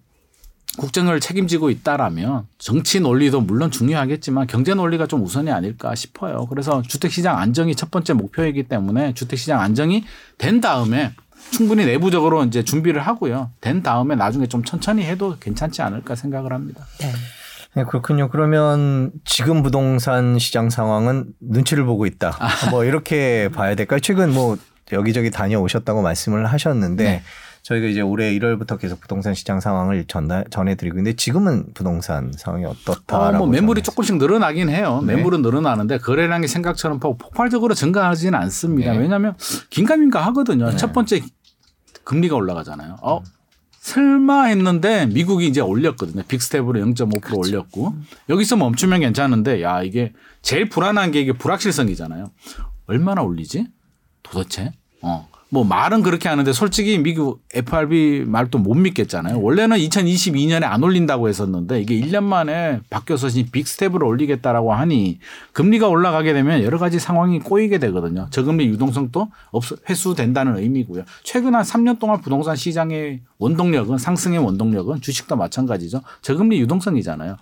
[0.78, 6.46] 국정을 책임지고 있다라면 정치 논리도 물론 중요하겠지만 경제 논리가 좀 우선이 아닐까 싶어요.
[6.50, 10.06] 그래서 주택시장 안정이 첫 번째 목표이기 때문에 주택시장 안정이
[10.38, 11.12] 된 다음에
[11.52, 13.52] 충분히 내부적으로 이제 준비를 하고요.
[13.62, 16.86] 된 다음에 나중에 좀 천천히 해도 괜찮지 않을까 생각을 합니다.
[17.00, 17.12] 네.
[17.76, 18.30] 네, 그렇군요.
[18.30, 22.36] 그러면 지금 부동산 시장 상황은 눈치를 보고 있다.
[22.72, 24.00] 뭐 이렇게 봐야 될까요?
[24.00, 24.58] 최근 뭐
[24.92, 27.24] 여기저기 다녀오셨다고 말씀을 하셨는데 네.
[27.70, 33.36] 저희가 이제 올해 1월부터 계속 부동산 시장 상황을 전달, 전해드리고 있는데 지금은 부동산 상황이 어떻다라고
[33.36, 35.04] 어, 뭐 매물이 조금씩 늘어나긴 해요.
[35.06, 35.14] 네.
[35.16, 38.92] 매물은 늘어나는데 거래량이 생각처럼 폭- 폭발적으로 증가하지는 않습니다.
[38.94, 38.98] 네.
[38.98, 39.36] 왜냐하면
[39.70, 40.76] 긴가민가 하거든요.
[40.78, 41.22] 첫 번째
[42.06, 42.98] 금리가 올라가잖아요.
[43.04, 43.22] 어
[43.82, 46.24] 설마 했는데 미국이 이제 올렸거든요.
[46.28, 47.94] 빅스텝으로 0.5% 올렸고
[48.30, 52.32] 여기서 멈추면 괜찮은데 야 이게 제일 불안한 게 이게 불확실성이잖아요.
[52.88, 53.68] 얼마나 올리지?
[54.24, 54.72] 도대체?
[55.04, 55.30] 어.
[55.52, 59.42] 뭐 말은 그렇게 하는데 솔직히 미국 FRB 말도 못 믿겠잖아요.
[59.42, 65.20] 원래는 2022년에 안 올린다고 했었는데 이게 1년 만에 바뀌어서 지금 빅스텝으로 올리겠다라고 하니
[65.54, 68.28] 금리가 올라가게 되면 여러 가지 상황이 꼬이게 되거든요.
[68.30, 71.04] 저금리 유동성도 없 회수된다는 의미고요.
[71.24, 76.02] 최근 한 3년 동안 부동산 시장의 원동력은 상승의 원동력은 주식도 마찬가지죠.
[76.22, 77.38] 저금리 유동성이잖아요.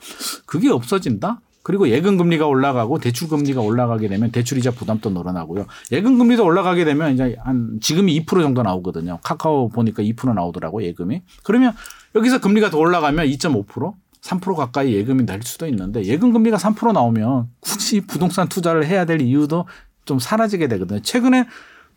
[0.45, 1.41] 그게 없어진다?
[1.67, 5.65] 그리고 예금 금리가 올라가고 대출 금리가 올라가게 되면 대출 이자 부담도 늘어나고요.
[5.91, 9.19] 예금 금리도 올라가게 되면 이제 한 지금이 2% 정도 나오거든요.
[9.21, 11.23] 카카오 보니까 2% 나오더라고 예금이.
[11.43, 11.73] 그러면
[12.15, 17.49] 여기서 금리가 더 올라가면 2.5% 3% 가까이 예금이 될 수도 있는데 예금 금리가 3% 나오면
[17.59, 19.65] 굳이 부동산 투자를 해야 될 이유도
[20.05, 21.01] 좀 사라지게 되거든요.
[21.01, 21.47] 최근에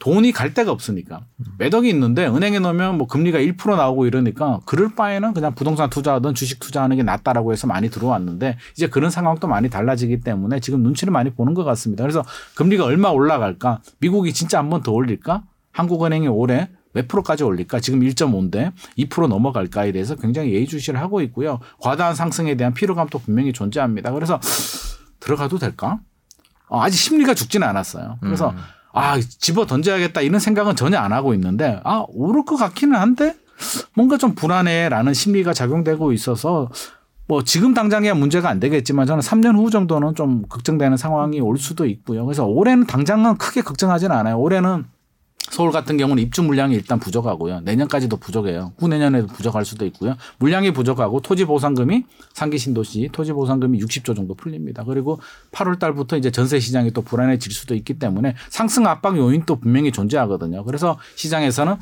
[0.01, 1.21] 돈이 갈 데가 없으니까
[1.59, 6.59] 매덕이 있는데 은행에 넣으면 뭐 금리가 1% 나오고 이러니까 그럴 바에는 그냥 부동산 투자하든 주식
[6.59, 11.31] 투자하는 게 낫다라고 해서 많이 들어왔는데 이제 그런 상황도 많이 달라지기 때문에 지금 눈치를 많이
[11.31, 12.03] 보는 것 같습니다.
[12.03, 12.25] 그래서
[12.57, 13.81] 금리가 얼마 올라갈까?
[14.01, 15.43] 미국이 진짜 한 번 더 올릴까?
[15.73, 17.79] 한국은행이 올해 몇 프로까지 올릴까?
[17.81, 21.61] 지금 1.5인데 2% 넘어갈까에 대해서 굉장히 예의주시를 하고 있고요.
[21.79, 24.11] 과다한 상승에 대한 피로감도 분명히 존재합니다.
[24.13, 24.41] 그래서
[25.21, 26.01] 들어가도 될까?
[26.69, 28.19] 어, 아직 심리가 죽지는 않았어요.
[28.23, 28.55] 그래서
[28.93, 33.35] 아 집어 던져야겠다 이런 생각은 전혀 안 하고 있는데 아 오를 것 같기는 한데
[33.95, 36.71] 뭔가 좀 불안해라는 심리가 작용되고 있어서
[37.29, 41.87] 뭐 지금 당장이야 문제가 안 되겠지만 저는 3년 후 정도는 좀 걱정되는 상황이 올 수도
[41.87, 42.25] 있고요.
[42.25, 44.41] 그래서 올해는 당장은 크게 걱정하지는 않아요.
[44.41, 44.85] 올해는
[45.51, 47.61] 서울 같은 경우는 입주 물량이 일단 부족하고요.
[47.61, 48.73] 내년까지도 부족해요.
[48.79, 50.17] 후내년에도 부족할 수도 있고요.
[50.39, 54.85] 물량이 부족하고 토지 보상금이 상기 신도시 토지 보상금이 60조 정도 풀립니다.
[54.85, 55.21] 그리고
[55.53, 60.65] 8월 달부터 이제 전세 시장이 또 불안해질 수도 있기 때문에 상승 압박 요인도 분명히 존재하거든요.
[60.65, 61.77] 그래서 시장에서는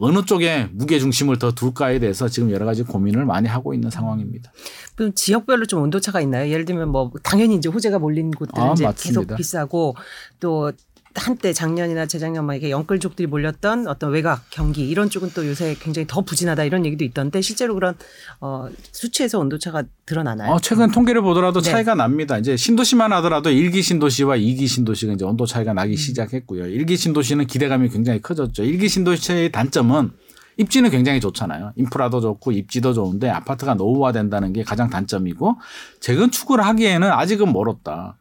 [0.00, 4.52] 어느 쪽에 무게 중심을 더 둘까에 대해서 지금 여러 가지 고민을 많이 하고 있는 상황입니다.
[4.94, 6.48] 그럼 지역별로 좀 온도차가 있나요?
[6.50, 9.20] 예를 들면 뭐 당연히 이제 호재가 몰린 곳들은 아, 이제 맞습니다.
[9.22, 9.96] 계속 비싸고
[10.38, 10.72] 또
[11.18, 16.06] 한때 작년이나 재작년 막 이렇게 영끌족들이 몰렸던 어떤 외곽 경기 이런 쪽은 또 요새 굉장히
[16.06, 17.94] 더 부진하다 이런 얘기도 있던데 실제로 그런
[18.40, 20.52] 어 수치에서 온도차가 드러나나요?
[20.52, 21.70] 어, 최근 통계를 보더라도 네.
[21.70, 22.38] 차이가 납니다.
[22.38, 26.66] 이제 신도시만 하더라도 일기 신도시와 이기 신도시가 이제 온도 차이가 나기 시작했고요.
[26.66, 28.64] 일기 신도시는 기대감이 굉장히 커졌죠.
[28.64, 30.12] 일기 신도시의 단점은
[30.58, 31.72] 입지는 굉장히 좋잖아요.
[31.76, 35.56] 인프라도 좋고 입지도 좋은데 아파트가 노후화된다는 게 가장 단점이고
[36.00, 38.16] 재건축을 하기에는 아직은 멀었다.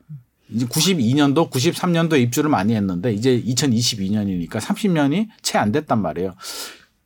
[0.50, 6.36] 이제 92년도, 93년도에 입주를 많이 했는데 이제 2022년이니까 30년이 채 안 됐단 말이에요.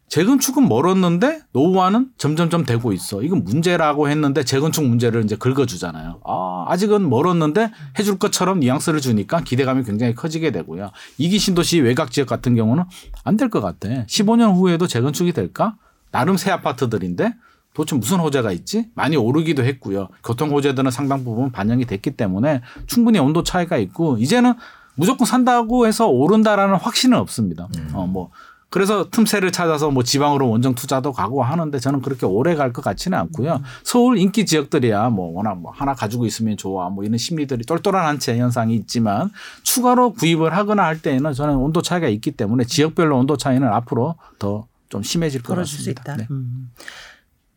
[0.09, 3.23] 재건축은 멀었는데 노후화는 점점점 되고 있어.
[3.23, 6.19] 이건 문제라고 했는데 재건축 문제를 이제 긁어주잖아요.
[6.25, 10.91] 아, 아직은 멀었는데 해줄 것처럼 뉘앙스를 주니까 기대감이 굉장히 커지게 되고요.
[11.17, 12.83] 이기 신도시 외곽 지역 같은 경우는
[13.23, 13.87] 안 될 것 같아.
[14.05, 15.77] 15년 후에도 재건축이 될까?
[16.11, 17.33] 나름 새 아파트들인데
[17.73, 18.89] 도대체 무슨 호재가 있지?
[18.95, 20.09] 많이 오르기도 했고요.
[20.23, 24.53] 교통 호재들은 상당 부분 반영이 됐기 때문에 충분히 온도 차이가 있고 이제는
[24.95, 27.69] 무조건 산다고 해서 오른다라는 확신은 없습니다.
[27.93, 28.29] 어, 뭐
[28.69, 33.17] 그래서 틈새를 찾아서 뭐 지방으로 원정 투자도 가고 하는데 저는 그렇게 오래 갈 것 같지는
[33.17, 33.61] 않고요.
[33.83, 38.37] 서울 인기 지역들이야 뭐 워낙 뭐 하나 가지고 있으면 좋아 뭐 이런 심리들이 똘똘한 한채
[38.37, 39.29] 현상이 있지만
[39.63, 44.67] 추가로 구입을 하거나 할 때에는 저는 온도 차이가 있기 때문에 지역별로 온도 차이는 앞으로 더
[44.91, 46.01] 좀 심해질 것 벌어질 수 같습니다.
[46.01, 46.17] 있다.
[46.17, 46.27] 네.
[46.31, 46.69] 음.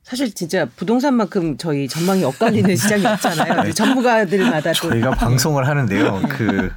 [0.05, 3.63] 사실 진짜 부동산만큼 저희 전망이 엇갈리는 시장이 없잖아요.
[3.63, 6.23] 이제 전문가들마다 또 저희가 방송을 하는데요.
[6.29, 6.71] 그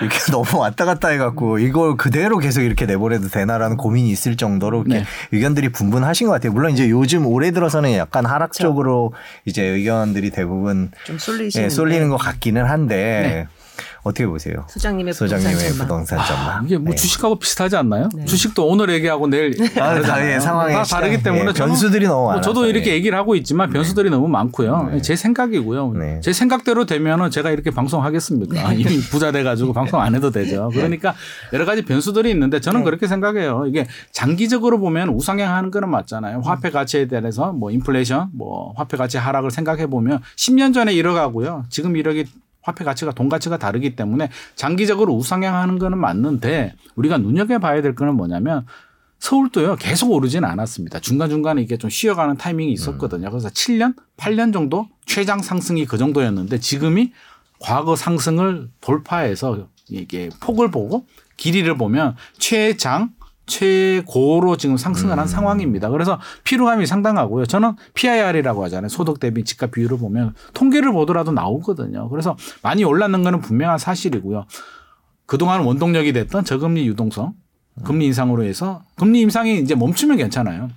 [0.00, 5.00] 이렇게 너무 왔다 갔다 해갖고 이걸 그대로 계속 이렇게 내보내도 되나라는 고민이 있을 정도로 이렇게
[5.00, 5.04] 네.
[5.32, 6.52] 의견들이 분분하신 것 같아요.
[6.52, 9.12] 물론 이제 요즘 올해 들어서는 약간 하락 적으로
[9.44, 13.48] 이제 의견들이 대부분 좀 쏠리시는 예, 쏠리는 것 같기는 한데
[14.02, 14.66] 어떻게 보세요?
[14.68, 15.86] 소장님의 부동산 소장님의 전망.
[15.86, 16.64] 부동산 전망.
[16.64, 16.96] 이게 뭐 네.
[16.96, 18.08] 주식하고 비슷하지 않나요?
[18.14, 18.24] 네.
[18.24, 20.02] 주식도 오늘 얘기하고 내일 아, 다르잖아요.
[20.02, 22.94] 다, 예, 상황이 다 다르기 시장, 때문에 예, 변수들이 너무 뭐 많아서 저도 이렇게 예.
[22.94, 24.90] 얘기를 하고 있지만 변수들이 너무 많고요.
[24.92, 25.02] 네.
[25.02, 25.92] 제 생각이고요.
[25.92, 26.20] 네.
[26.20, 28.72] 제 생각대로 되면은 제가 이렇게 방송하겠습니까?
[28.74, 30.70] 이미 부자 돼 가지고 방송 안 해도 되죠.
[30.72, 31.14] 그러니까
[31.52, 32.84] 여러 가지 변수들이 있는데 저는 네.
[32.84, 33.66] 그렇게 생각해요.
[33.66, 36.40] 이게 장기적으로 보면 우상향하는 거는 맞잖아요.
[36.40, 41.64] 화폐 가치에 대해서 뭐 인플레이션, 뭐 화폐 가치 하락을 생각해 보면 10년 전에 1억 하고요.
[41.68, 42.26] 지금 1억이
[42.62, 48.14] 화폐 가치가 돈 가치가 다르기 때문에 장기적으로 우상향하는 거는 맞는데 우리가 눈여겨 봐야 될 거는
[48.14, 48.66] 뭐냐면
[49.18, 50.98] 서울도요 계속 오르지는 않았습니다.
[50.98, 53.30] 중간 중간에 이게 좀 쉬어가는 타이밍이 있었거든요.
[53.30, 57.12] 그래서 7년, 8년 정도 최장 상승이 그 정도였는데 지금이
[57.60, 63.10] 과거 상승을 돌파해서 이게 폭을 보고 길이를 보면 최장
[63.46, 65.90] 최고로 지금 상승을 한 상황입니다.
[65.90, 67.46] 그래서 피로감이 상당하고요.
[67.46, 68.88] 저는 PIR이라고 하잖아요.
[68.88, 72.08] 소득 대비 집값 비율을 보면 통계를 보더라도 나오거든요.
[72.08, 74.46] 그래서 많이 올랐는 거는 분명한 사실이고요.
[75.26, 77.34] 그동안 원동력이 됐던 저금리 유동성,
[77.84, 80.68] 금리 인상으로 해서 금리 인상이 이제 멈추면 괜찮아요.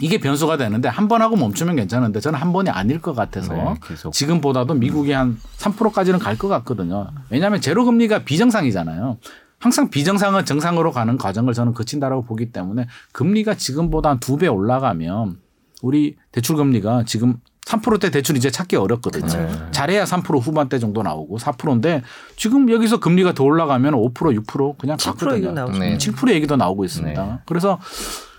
[0.00, 4.10] 이게 변수가 되는데 한 번 하고 멈추면 괜찮은데 저는 한 번이 아닐 것 같아서 네.
[4.12, 7.08] 지금보다도 미국이 한 3%까지는 갈 것 같거든요.
[7.30, 9.18] 왜냐하면 제로 금리가 비정상이잖아요.
[9.60, 15.38] 항상 비정상은 정상으로 가는 과정을 저는 거친다라고 보기 때문에 금리가 지금보다 한 두 배 올라가면
[15.82, 17.34] 우리 대출 금리가 지금
[17.66, 19.26] 3%대 대출 이제 찾기 어렵거든요.
[19.26, 19.68] 그쵸.
[19.72, 22.02] 잘해야 3% 후반대 정도 나오고 4%인데
[22.36, 25.34] 지금 여기서 금리가 더 올라가면 5% 6% 그냥 7% 갔거든요.
[25.36, 25.78] 얘기가 나오죠.
[25.78, 25.98] 네.
[25.98, 27.24] 7% 얘기도 나오고 있습니다.
[27.26, 27.32] 네.
[27.44, 27.78] 그래서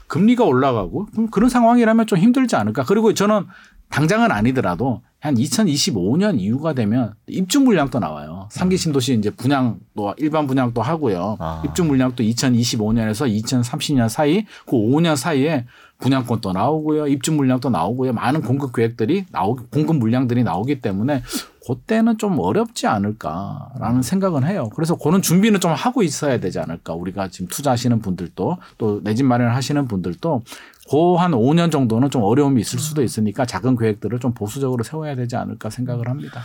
[0.07, 2.83] 금리가 올라가고 그런 상황이라면 좀 힘들지 않을까.
[2.85, 3.45] 그리고 저는
[3.89, 8.47] 당장은 아니더라도 한 2025년 이후가 되면 입주 물량도 나와요.
[8.51, 11.35] 상기 신도시 이제 분양도 일반 분양도 하고요.
[11.39, 11.61] 아.
[11.65, 15.65] 입주 물량도 2025년에서 2030년 사이 그 5년 사이에
[15.99, 17.07] 분양권도 나오고요.
[17.07, 18.13] 입주 물량도 나오고요.
[18.13, 21.21] 많은 공급 계획들이 나오기 공급 물량들이 나오기 때문에
[21.67, 24.69] 그때는 좀 어렵지 않을까라는 생각은 해요.
[24.75, 26.93] 그래서 그런 준비는 좀 하고 있어야 되지 않을까.
[26.93, 30.41] 우리가 지금 투자하시는 분들도 또 내 집 마련하시는 분들도
[30.89, 35.69] 그한 5년 정도는 좀 어려움이 있을 수도 있으니까 작은 계획들을 좀 보수적으로 세워야 되지 않을까
[35.69, 36.41] 생각을 합니다.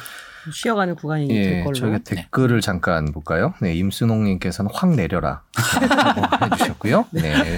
[0.52, 1.74] 쉬어가는 구간이 될 예, 걸로.
[1.74, 3.54] 저희가 댓글을 잠깐 볼까요?
[3.62, 5.42] 네, 임순옥님께서는 확 내려라
[5.88, 7.06] 라고 해주셨고요.
[7.12, 7.56] 네.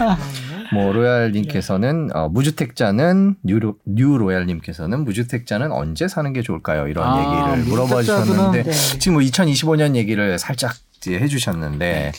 [0.72, 6.86] 뭐 로얄님께서는 어, 무주택자는 뉴로, 뉴로얄님께서는 무주택자는 언제 사는 게 좋을까요?
[6.86, 8.70] 이런 아, 얘기를 물어봐 주셨는데 네.
[8.70, 10.74] 지금 뭐 2025년 얘기를 살짝
[11.08, 12.12] 해 주셨는데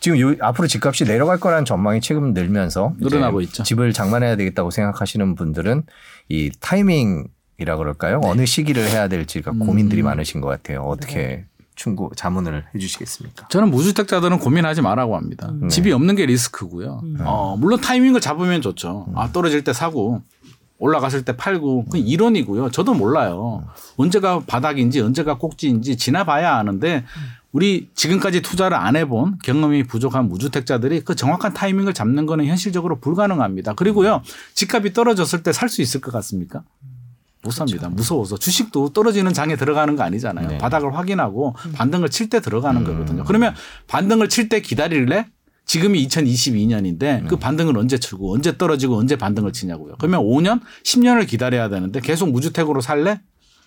[0.00, 3.62] 지금 요, 앞으로 집값이 내려갈 거라는 전망이 최근 늘면서 늘어나고 있죠.
[3.62, 5.84] 집을 장만해야 되겠다고 생각하시는 분들은
[6.28, 8.20] 이 타이밍이라 그럴까요?
[8.24, 10.82] 어느 시기를 해야 될지가 고민들이 많으신 것 같아요.
[10.82, 13.48] 어떻게 충고 자문을 해주시겠습니까?
[13.48, 15.48] 저는 무주택자들은 고민하지 말라고 합니다.
[15.50, 15.68] 음.
[15.68, 17.02] 집이 없는 게 리스크고요.
[17.20, 19.06] 어, 물론 타이밍을 잡으면 좋죠.
[19.16, 20.22] 아, 떨어질 때 사고
[20.78, 22.70] 올라갔을 때 팔고 그 이론이고요.
[22.70, 23.64] 저도 몰라요.
[23.96, 27.04] 언제가 바닥인지 언제가 꼭지인지 지나봐야 아는데
[27.54, 33.74] 우리 지금까지 투자를 안 해본 경험이 부족한 무주택자들이 그 정확한 타이밍을 잡는 거는 현실적으로 불가능합니다.
[33.74, 34.22] 그리고요.
[34.54, 36.64] 집값이 떨어졌을 때 살 수 있을 것 같습니까?
[37.44, 37.88] 못 삽니다.
[37.88, 40.48] 무서워서 주식도 떨어지는 장에 들어가는 거 아니잖아요.
[40.48, 40.58] 네.
[40.58, 43.22] 바닥을 확인하고 반등을 칠 때 들어가는 거거든요.
[43.24, 43.54] 그러면
[43.86, 45.26] 반등을 칠 때 기다릴래?
[45.64, 49.94] 지금이 2022년인데 그 반등을 언제 치고 언제 떨어지고 언제 반등을 치냐고요.
[49.98, 53.20] 그러면 5년, 10년을 기다려야 되는데 계속 무주택으로 살래?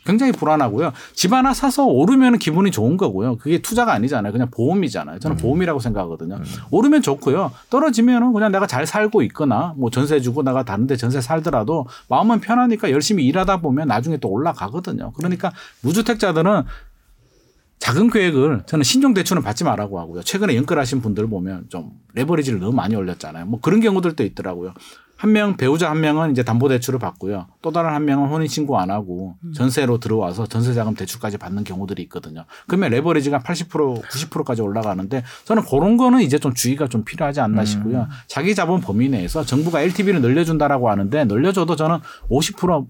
[0.06, 0.94] 굉장히 불안하고요.
[1.14, 3.38] 집 하나 사서 오르면 기분이 좋은 거고요.
[3.38, 4.32] 그게 투자가 아니잖아요.
[4.32, 5.20] 그냥 보험이잖아요.
[5.20, 6.40] 저는 보험이라고 생각하거든요.
[6.72, 7.52] 오르면 좋고요.
[7.70, 12.92] 떨어지면은 그냥 내가 잘 살고 있거나 뭐 전세 주고 내가 다른데 전세 살더라도 마음은 편하니까
[12.92, 15.12] 열심히 일하다 보면 나중에 또 올라가거든요.
[15.14, 16.64] 그러니까 무주택자들은
[17.80, 20.24] 작은 계획을 저는 신용 대출은 받지 말라고 하고요.
[20.24, 23.46] 최근에 연끌하신 분들 보면 좀 레버리지를 너무 많이 올렸잖아요.
[23.46, 24.74] 뭐 그런 경우들도 있더라고요.
[25.18, 27.48] 한 명 배우자 한 명은 이제 담보 대출을 받고요.
[27.62, 32.04] 또 다른 한 명은 혼인 신고 안 하고 전세로 들어와서 전세 자금 대출까지 받는 경우들이
[32.04, 32.46] 있거든요.
[32.68, 38.08] 그러면 레버리지가 80% 90%까지 올라가는데 저는 그런 거는 이제 좀 주의가 좀 필요하지 않나 싶고요.
[38.28, 41.98] 자기 자본 범위 내에서 정부가 LTV를 늘려준다라고 하는데 늘려줘도 저는
[42.30, 42.86] 50%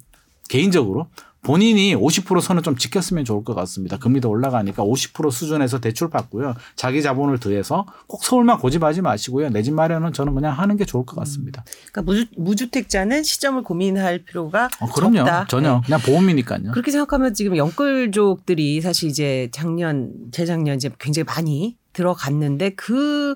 [0.49, 1.07] 개인적으로
[1.47, 3.95] 본인이 50% 선을 좀 지켰으면 좋을 것 같습니다.
[3.97, 6.55] 금리도 올라가니까 50% 수준에서 대출 받고요.
[6.75, 9.47] 자기 자본을 더해서 꼭 서울만 고집하지 마시고요.
[9.49, 11.63] 내 집 마련은 저는 그냥 하는 게 좋을 것 같습니다.
[11.91, 15.15] 그러니까 무주, 무주택자는 시점을 고민할 필요가 어, 그럼요.
[15.19, 15.45] 적다.
[15.47, 15.81] 전혀 네.
[15.85, 16.71] 그냥 보험이니까요.
[16.73, 23.35] 그렇게 생각하면 지금 영끌족들이 사실 이제 작년, 재작년 이제 굉장히 많이 들어갔는데 그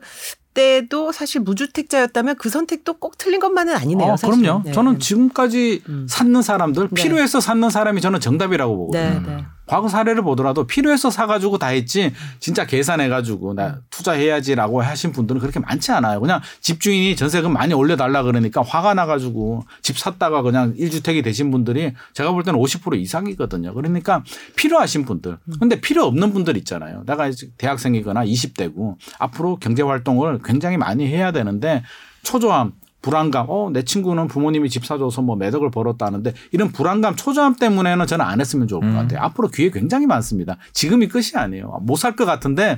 [0.54, 4.14] 때도 사실 무주택자였다면 그 선택도 꼭 틀린 것만은 아니네요.
[4.14, 4.42] 어, 사실.
[4.42, 4.64] 그럼요.
[4.66, 4.72] 네.
[4.72, 6.08] 저는 지금까지 음.
[6.10, 7.02] 샀는 사람들 네.
[7.02, 9.04] 필요해서 샀는 사람이 저는 정답이라고 보거든요.
[9.04, 9.46] 네, 네.
[9.66, 15.92] 과거 사례를 보더라도 필요해서 사가지고 다 했지 진짜 계산해가지고 나 투자해야지라고 하신 분들은 그렇게 많지
[15.92, 16.20] 않아요.
[16.20, 22.32] 그냥 집주인이 전세금 많이 올려달라 그러니까 화가 나가지고 집 샀다가 그냥 1주택이 되신 분들이 제가
[22.32, 23.74] 볼 때는 50% 이상이거든요.
[23.74, 24.24] 그러니까
[24.56, 25.38] 필요하신 분들.
[25.60, 27.04] 근데 필요 없는 분들 있잖아요.
[27.06, 31.84] 내가 대학생이거나 20대고 앞으로 경제 활동을 굉장히 많이 해야 되는데
[32.24, 38.06] 초조함 불안감, 어, 내 친구는 부모님이 집 사줘서 뭐 매덕을 벌었다는데 이런 불안감, 초조함 때문에는
[38.06, 39.22] 저는 안 했으면 좋을 것 같아요.
[39.22, 40.58] 앞으로 기회 굉장히 많습니다.
[40.74, 41.80] 지금이 끝이 아니에요.
[41.82, 42.78] 못 살 것 같은데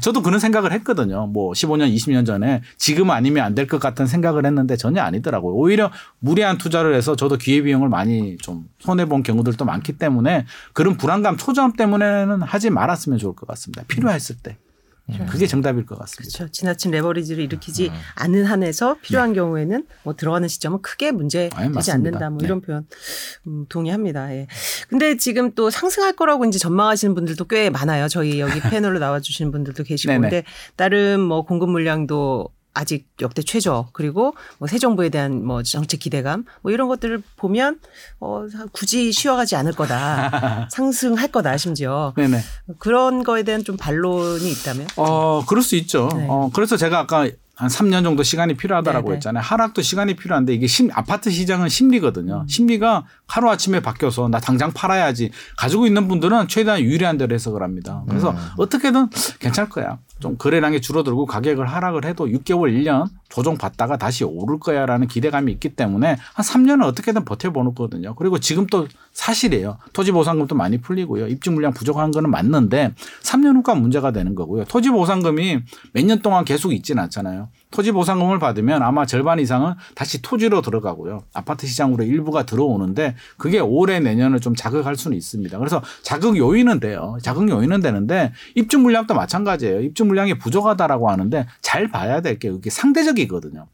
[0.00, 1.26] 저도 그런 생각을 했거든요.
[1.26, 5.54] 뭐 15년, 20년 전에 지금 아니면 안 될 것 같은 생각을 했는데 전혀 아니더라고요.
[5.54, 11.72] 오히려 무리한 투자를 해서 저도 기회비용을 많이 좀 손해본 경우들도 많기 때문에 그런 불안감, 초조함
[11.72, 13.82] 때문에는 하지 말았으면 좋을 것 같습니다.
[13.88, 14.56] 필요했을 때.
[15.30, 16.38] 그게 정답일 것 같습니다.
[16.38, 16.50] 그렇죠.
[16.50, 17.94] 지나친 레버리지를 일으키지 음.
[18.14, 19.34] 않은 한에서 필요한 네.
[19.36, 21.92] 경우에는 뭐 들어가는 시점은 크게 문제되지.
[21.92, 22.30] 않는다.
[22.30, 22.46] 뭐 네.
[22.46, 22.86] 이런 표현
[23.46, 24.34] 음, 동의합니다.
[24.34, 24.46] 예.
[24.88, 28.08] 근데 지금 또 상승할 거라고 이제 전망하시는 분들도 꽤 많아요.
[28.08, 30.12] 저희 여기 패널로 나와 주시는 분들도 계시고.
[30.20, 30.42] 근데
[30.76, 36.44] 다른 뭐 공급 물량도 아직 역대 최저 그리고 뭐 새 정부에 대한 뭐 정책 기대감
[36.62, 37.78] 뭐 이런 것들을 보면
[38.20, 42.40] 어 굳이 쉬어가지 않을 거다 상승할 거다 심지어 네네.
[42.78, 46.08] 그런 거에 대한 좀 반론이 있다면 어, 그럴 수 있죠.
[46.14, 46.26] 네.
[46.28, 49.16] 어, 그래서 제가 아까 한 3년 정도 시간이 필요하다라고 네, 네.
[49.16, 49.42] 했잖아요.
[49.42, 52.44] 하락도 시간이 필요한데 이게 심, 아파트 시장은 심리거든요.
[52.48, 55.30] 심리가 하루아침에 바뀌어서 나 당장 팔아야지.
[55.56, 58.02] 가지고 있는 분들은 최대한 유리한 대로 해석을 합니다.
[58.08, 59.98] 그래서 어떻게든 괜찮을 거야.
[60.20, 66.16] 좀 거래량이 줄어들고 가격을 하락을 해도 6개월, 1년 조정받다가 다시 오를 거야라는 기대감이 있기 때문에
[66.34, 68.14] 한 3년은 어떻게든 버텨보는 거거든요.
[68.14, 69.78] 그리고 지금 또 사실이에요.
[69.92, 71.28] 토지 보상금도 많이 풀리고요.
[71.28, 74.64] 입주 물량 부족한 거는 맞는데 3년 후가 문제가 되는 거고요.
[74.64, 75.60] 토지 보상금이
[75.92, 77.43] 몇 년 동안 계속 있지는 않잖아요.
[77.70, 81.24] 토지 보상금을 받으면 아마 절반 이상은 다시 토지로 들어가고요.
[81.32, 85.58] 아파트 시장으로 일부가 들어오는데 그게 올해 내년을 좀 자극할 수는 있습니다.
[85.58, 87.16] 그래서 자극 요인은 돼요.
[87.22, 89.80] 자극 요인은 되는데 입주 물량도 마찬가지예요.
[89.80, 93.66] 입주 물량이 부족하다라고 하는데 잘 봐야 될 게 그게 상대적이거든요.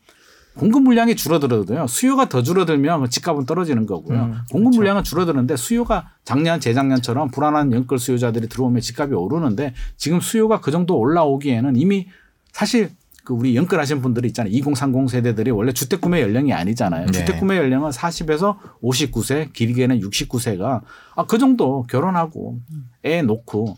[0.57, 1.87] 공급 물량이 줄어들어도요.
[1.87, 4.19] 수요가 더 줄어들면 그 집값은 떨어지는 거고요.
[4.19, 10.61] 음, 공급 물량은 줄어드는데 수요가 작년 재작년처럼 불안한 연끌 수요자들이 들어오면 집값이 오르는데 지금 수요가
[10.61, 12.09] 그 정도 올라오기에는 이미
[12.53, 12.91] 사실
[13.31, 14.53] 그 우리 연끌하신 분들이 있잖아요.
[14.53, 17.07] 2030 세대들이 원래 주택 구매 연령이 아니잖아요.
[17.07, 17.13] 네.
[17.13, 20.81] 주택 구매 연령은 40에서 59세, 길게는 69세가
[21.15, 22.59] 아, 그 정도 결혼하고
[23.05, 23.77] 애 놓고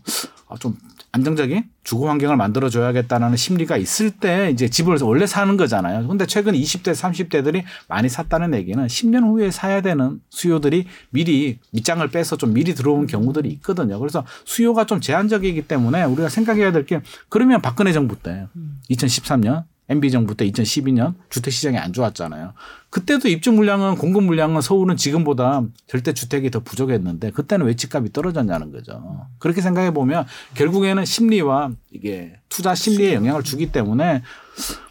[0.48, 0.74] 아, 좀
[1.14, 6.08] 안정적인 주거 환경을 만들어 줘야겠다는 심리가 있을 때 이제 집을 원래 사는 거잖아요.
[6.08, 12.36] 근데 최근 20대, 30대들이 많이 샀다는 얘기는 10년 후에 사야 되는 수요들이 미리 밑장을 빼서
[12.36, 13.98] 좀 미리 들어온 경우들이 있거든요.
[13.98, 18.46] 그래서 수요가 좀 제한적이기 때문에 우리가 생각해야 될 게 그러면 박근혜 정부 때
[18.90, 22.52] 2013년 MB 정부 때 2012년 주택 시장이 안 좋았잖아요.
[22.90, 28.72] 그때도 입주 물량은 공급 물량은 서울은 지금보다 절대 주택이 더 부족했는데 그때는 왜 집값이 떨어졌냐는
[28.72, 29.26] 거죠.
[29.38, 34.22] 그렇게 생각해 보면 결국에는 심리와 이게 투자 심리에 영향을 주기 때문에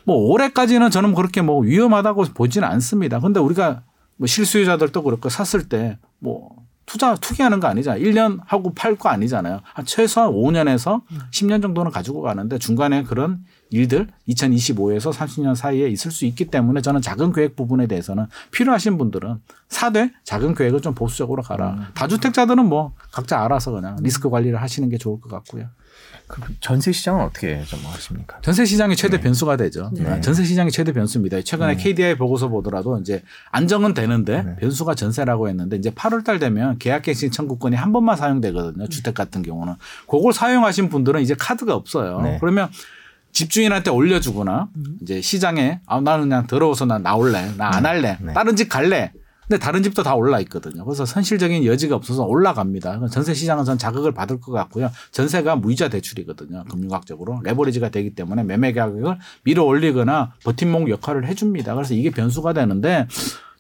[0.03, 3.19] 뭐 올해까지는 저는 그렇게 뭐 위험하다고 보지는 않습니다.
[3.19, 3.83] 근데 우리가
[4.17, 6.49] 뭐 실수요자들도 그렇고 샀을 때 뭐
[6.85, 8.03] 투자 투기하는 거 아니잖아요.
[8.03, 9.61] 1년 하고 팔 거 아니잖아요.
[9.63, 13.39] 한 최소한 5년에서 10년 정도는 가지고 가는데 중간에 그런
[13.71, 19.39] 일들 2025에서 30년 사이에 있을 수 있기 때문에 저는 작은 계획 부분에 대해서는 필요하신 분들은
[19.69, 21.89] 사되 작은 계획을 좀 보수적으로 가라.
[21.95, 25.67] 다주택자들은 뭐 각자 알아서 그냥 리스크 관리를 하시는 게 좋을 것 같고요.
[26.27, 28.39] 그 전세 시장은 어떻게 전망하십니까?
[28.41, 29.91] 전세 시장이 최대 변수가 되죠.
[29.93, 30.21] 네.
[30.21, 31.41] 전세 시장이 최대 변수입니다.
[31.41, 34.55] 최근에 KDI 보고서 보더라도 이제 안정은 되는데 네.
[34.55, 38.87] 변수가 전세라고 했는데 이제 8월 달 되면 계약갱신 청구권이 한 번만 사용되거든요.
[38.87, 39.75] 주택 같은 경우는.
[40.09, 42.21] 그걸 사용하신 분들은 이제 카드가 없어요.
[42.21, 42.37] 네.
[42.39, 42.69] 그러면
[43.31, 44.69] 집주인한테 올려주거나
[45.01, 48.33] 이제 시장에 아 나는 그냥 더러워서 나 나올래 나 안 할래 네.
[48.33, 49.11] 다른 집 갈래
[49.47, 50.85] 근데 다른 집도 다 올라 있거든요.
[50.85, 53.07] 그래서 현실적인 여지가 없어서 올라갑니다.
[53.09, 54.89] 전세 시장은 전 자극을 받을 것 같고요.
[55.11, 56.63] 전세가 무이자 대출이거든요.
[56.71, 61.75] 금융학적으로 레버리지가 되기 때문에 매매 가격을 밀어 올리거나 버팀목 역할을 해줍니다.
[61.75, 63.07] 그래서 이게 변수가 되는데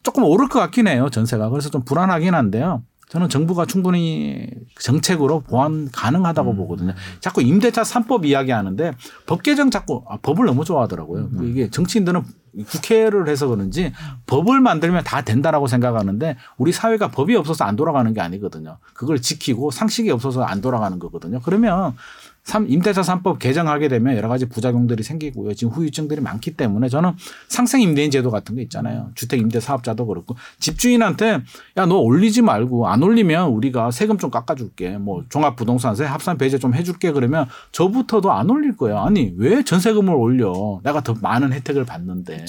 [0.01, 1.09] 조금 오를 것 같긴 해요.
[1.11, 2.83] 전세가 그래서 좀 불안하긴 한데요.
[3.11, 4.47] 저는 정부가 충분히
[4.79, 6.93] 정책으로 보완 가능하다고 보거든요.
[7.19, 8.93] 자꾸 임대차 3법 이야기하는데
[9.25, 11.29] 법 개정 자꾸 아, 법을 너무 좋아하더라고요.
[11.43, 12.21] 이게 정치인들은
[12.67, 13.91] 국회를 해서 그런지
[14.27, 18.77] 법을 만들면 다 된다라고 생각하는데 우리 사회가 법이 없어서 안 돌아가는 게 아니거든요.
[18.93, 21.41] 그걸 지키고 상식이 없어서 안 돌아가는 거거든요.
[21.43, 21.95] 그러면
[22.43, 25.53] 삼- 임대차 3법 개정하게 되면 여러 가지 부작용들이 생기고요.
[25.53, 27.11] 지금 후유증들이 많기 때문에 저는
[27.47, 29.11] 상생 임대인 제도 같은 거 있잖아요.
[29.15, 31.41] 주택 임대 사업자도 그렇고 집주인한테
[31.77, 34.97] 야 너 올리지 말고 안 올리면 우리가 세금 좀 깎아 줄게.
[34.97, 38.99] 뭐 종합 부동산세 합산 배제 좀 해 줄게 그러면 저부터도 안 올릴 거예요.
[38.99, 40.79] 아니 왜 전세금을 올려?
[40.83, 42.45] 내가 더 많은 혜택을 받는데.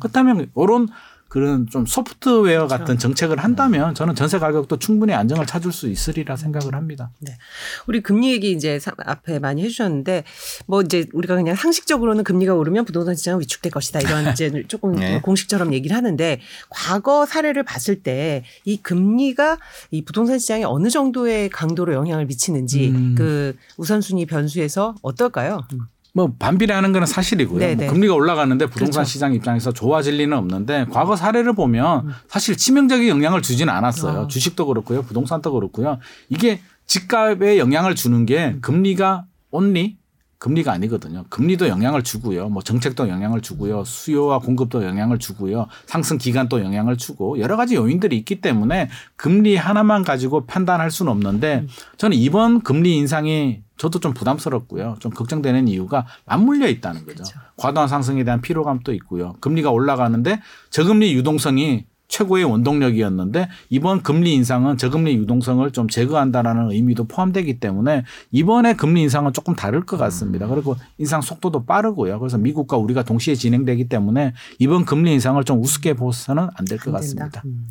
[0.00, 0.88] 그렇다면 이런
[1.34, 6.76] 그런 좀 소프트웨어 같은 정책을 한다면 저는 전세 가격도 충분히 안정을 찾을 수 있으리라 생각을
[6.76, 7.10] 합니다.
[7.88, 10.22] 우리 금리 얘기 이제 사- 앞에 많이 해주셨는데
[10.66, 15.20] 뭐 이제 우리가 그냥 상식적으로는 금리가 오르면 부동산 시장은 위축될 것이다 이런 이제 조금 네.
[15.22, 19.58] 공식처럼 얘기를 하는데 과거 사례를 봤을 때 이 금리가
[19.90, 23.14] 이 부동산 시장에 어느 정도의 강도로 영향을 미치는지 음.
[23.18, 25.62] 그 우선순위 변수에서 어떨까요?
[26.16, 27.58] 뭐 반비례하는 거는 사실이고요.
[27.58, 27.84] 네네.
[27.86, 29.10] 뭐 금리가 올라가는데 부동산 그렇죠.
[29.10, 34.20] 시장 입장에서 좋아질 리는 없는데 과거 사례를 보면 사실 치명적인 영향을 주지는 않았어요.
[34.22, 34.26] 아.
[34.28, 35.98] 주식도 그렇고요, 부동산도 그렇고요.
[36.28, 39.96] 이게 집값에 영향을 주는 게 금리가 온리
[40.38, 41.24] 금리가 아니거든요.
[41.30, 42.48] 금리도 영향을 주고요.
[42.48, 43.84] 뭐 정책도 영향을 주고요.
[43.84, 45.66] 수요와 공급도 영향을 주고요.
[45.86, 51.66] 상승 기간도 영향을 주고 여러 가지 요인들이 있기 때문에 금리 하나만 가지고 판단할 수는 없는데
[51.96, 54.96] 저는 이번 금리 인상이 저도 좀 부담스럽고요.
[55.00, 57.24] 좀 걱정되는 이유가 맞물려 있다는 거죠.
[57.56, 59.34] 과도한 상승에 대한 피로감도 있고요.
[59.40, 67.60] 금리가 올라가는데 저금리 유동성이 최고의 원동력이었는데 이번 금리 인상은 저금리 유동성을 좀 제거한다라는 의미도 포함되기
[67.60, 70.46] 때문에 이번에 금리 인상은 조금 다를 것 같습니다.
[70.46, 72.18] 그리고 인상 속도도 빠르고요.
[72.18, 76.92] 그래서 미국과 우리가 동시에 진행되기 때문에 이번 금리 인상을 좀 우습게 보셔서는 안 될 것.
[76.92, 77.42] 같습니다.
[77.46, 77.66] 음.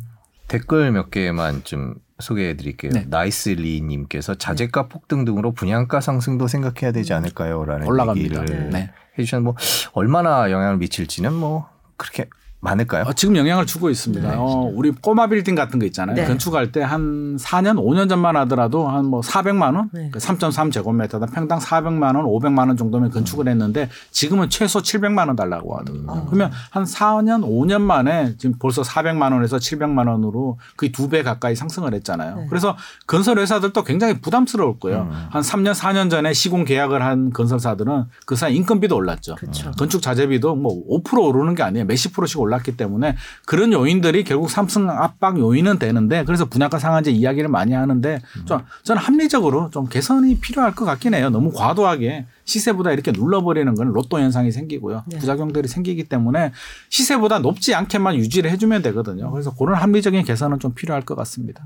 [0.48, 2.92] 댓글 몇 개만 좀 소개해 드릴게요.
[2.92, 3.06] 네.
[3.08, 7.64] 나이스리 님께서 자재가 폭등 등으로 분양가 상승도 생각해야 되지 않을까요?
[7.64, 8.42] 라는 올라갑니다.
[8.42, 8.90] 얘기를 네.
[9.18, 9.54] 해 주셨는데 뭐
[9.94, 12.28] 얼마나 영향을 미칠지는 뭐 그렇게
[12.64, 13.04] 많을까요?
[13.06, 14.28] 어, 지금 영향을 주고 있습니다.
[14.28, 14.34] 네.
[14.36, 16.16] 어, 우리 꼬마 빌딩 같은 거 있잖아요.
[16.16, 16.24] 네.
[16.24, 20.10] 건축할 때 한 4년, 5년 전만 하더라도 한 뭐 400만 원, 네.
[20.12, 25.74] 3.3 제곱미터당 평당 400만 원, 500만 원 정도면 건축을 했는데 지금은 최소 700만 원 달라고
[25.76, 26.24] 하거든요.
[26.26, 31.54] 그러면 한 4년, 5년 만에 지금 벌써 400만 원에서 700만 원으로 거의 두 배 가까이
[31.54, 32.36] 상승을 했잖아요.
[32.36, 32.46] 네.
[32.48, 35.02] 그래서 건설 회사들도 굉장히 부담스러울 거예요.
[35.10, 35.26] 음.
[35.30, 39.34] 한 3년, 4년 전에 시공 계약을 한 건설사들은 그 사이 인건비도 올랐죠.
[39.34, 39.70] 그렇죠.
[39.72, 41.84] 건축 자재비도 뭐 5% 오르는 게 아니에요.
[41.84, 47.10] 몇십 프로씩 올 랐기 때문에 그런 요인들이 결국 상승 압박 요인은 되는데 그래서 분양가 상한제
[47.10, 51.30] 이야기를 많이 하는데 좀 저는 합리적으로 좀 개선이 필요할 것 같긴 해요.
[51.30, 55.04] 너무 과도하게 시세보다 이렇게 눌러버리는 건 로또 현상이 생기고요.
[55.06, 55.18] 네.
[55.18, 56.52] 부작용들이 생기기 때문에
[56.90, 59.30] 시세보다 높지 않게만 유지를 해주면 되거든요.
[59.30, 61.64] 그래서 그런 합리적인 개선은 좀 필요할 것 같습니다.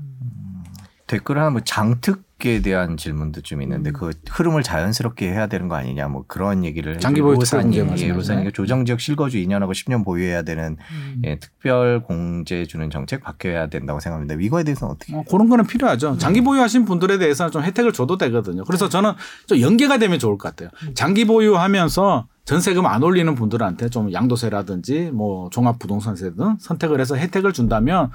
[1.09, 3.63] 댓글 하나 뭐 장특에 대한 질문도 좀 음.
[3.63, 8.07] 있는데 그 흐름을 자연스럽게 해야 되는 거 아니냐 뭐 그런 얘기를 장기 보유 로사님, 예?
[8.09, 11.21] 로사님 조정 지역 실거주 2년하고 10년 보유해야 되는 음.
[11.25, 14.35] 예, 특별 공제 주는 정책 바뀌어야 된다고 생각합니다.
[14.39, 15.15] 이거에 대해서는 어떻게?
[15.15, 16.19] 어, 그런 거는 필요하죠.
[16.19, 18.63] 장기 보유하신 분들에 대해서는 좀 혜택을 줘도 되거든요.
[18.63, 19.13] 그래서 저는
[19.47, 20.69] 좀 연계가 되면 좋을 것 같아요.
[20.93, 28.11] 장기 보유하면서 전세금 안 올리는 분들한테 좀 양도세라든지 뭐 종합부동산세 등 선택을 해서 혜택을 준다면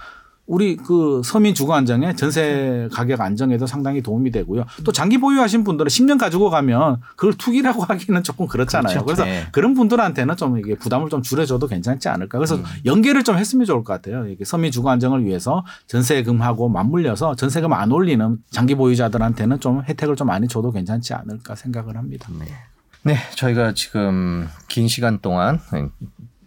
[0.46, 4.64] 우리 그 서민 주거 안정에 전세 가격 안정에도 상당히 도움이 되고요.
[4.84, 9.04] 또 장기 보유하신 분들은 10년 가지고 가면 그걸 투기라고 하기는 조금 그렇잖아요.
[9.04, 9.04] 그렇죠.
[9.06, 9.46] 그래서 네.
[9.52, 12.38] 그런 분들한테는 좀 이게 부담을 좀 줄여줘도 괜찮지 않을까.
[12.38, 12.64] 그래서 음.
[12.84, 14.28] 연계를 좀 했으면 좋을 것 같아요.
[14.28, 20.26] 이게 서민 주거 안정을 위해서 전세금하고 맞물려서 전세금 안 올리는 장기 보유자들한테는 좀 혜택을 좀
[20.26, 22.28] 많이 줘도 괜찮지 않을까 생각을 합니다.
[23.02, 25.60] 네, 저희가 지금 긴 시간 동안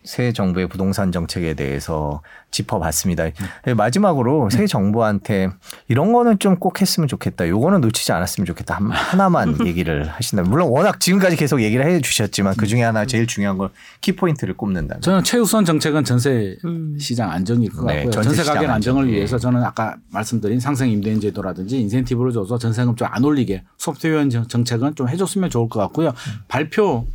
[0.07, 3.25] 새 정부의 부동산 정책에 대해서 짚어봤습니다.
[3.65, 5.49] 네, 마지막으로 새 정부한테
[5.89, 7.47] 이런 거는 좀 꼭 했으면 좋겠다.
[7.47, 8.75] 요거는 놓치지 않았으면 좋겠다.
[8.75, 13.27] 한- 하나만 얘기를 하신다면 물론 워낙 지금까지 계속 얘기를 해 주셨지만 그 중에 하나 제일
[13.27, 13.69] 중요한 걸
[14.01, 14.99] 키포인트를 꼽는다.
[15.01, 16.97] 저는 최우선 정책은 전세 음.
[16.99, 18.11] 시장 안정일 것 네, 같고요.
[18.11, 19.13] 전세 전세 시장 가격 안정을 안정.
[19.13, 19.17] 예.
[19.17, 24.47] 위해서 저는 아까 말씀드린 상생 임대인 제도라든지 인센티브를 줘서 전세금 좀 안 올리게 소프트웨어 정-
[24.47, 26.13] 정책은 좀 해줬으면 좋을 것 같고요.
[26.47, 27.05] 발표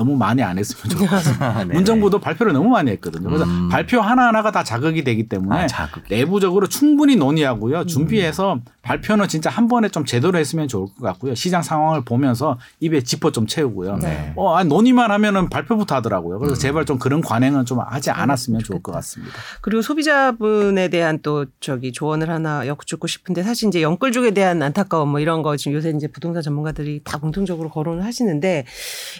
[0.00, 1.64] 너무 많이 안 했으면 좋겠어요.
[1.66, 1.74] 네.
[1.74, 3.28] 문정부도 발표를 너무 많이 했거든요.
[3.28, 3.68] 그래서 음.
[3.68, 6.06] 발표 하나하나가 다 자극이 되기 때문에 아, 자극이.
[6.08, 7.84] 내부적으로 충분히 논의하고요.
[7.84, 11.34] 준비해서 발표는 진짜 한 번에 좀 제대로 했으면 좋을 것 같고요.
[11.34, 13.96] 시장 상황을 보면서 입에 지퍼 좀 채우고요.
[13.98, 14.32] 네.
[14.36, 16.38] 어, 아니, 논의만 하면은 발표부터 하더라고요.
[16.38, 16.58] 그래서 음.
[16.58, 19.34] 제발 좀 그런 관행은 좀 하지 않았으면 좋을 것 같습니다.
[19.60, 25.20] 그리고 소비자분에 대한 또 저기 조언을 하나 엿듣고 싶은데 사실 이제 영끌족에 대한 안타까움 뭐
[25.20, 28.64] 이런 거 지금 요새 이제 부동산 전문가들이 다 공통적으로 거론을 하시는데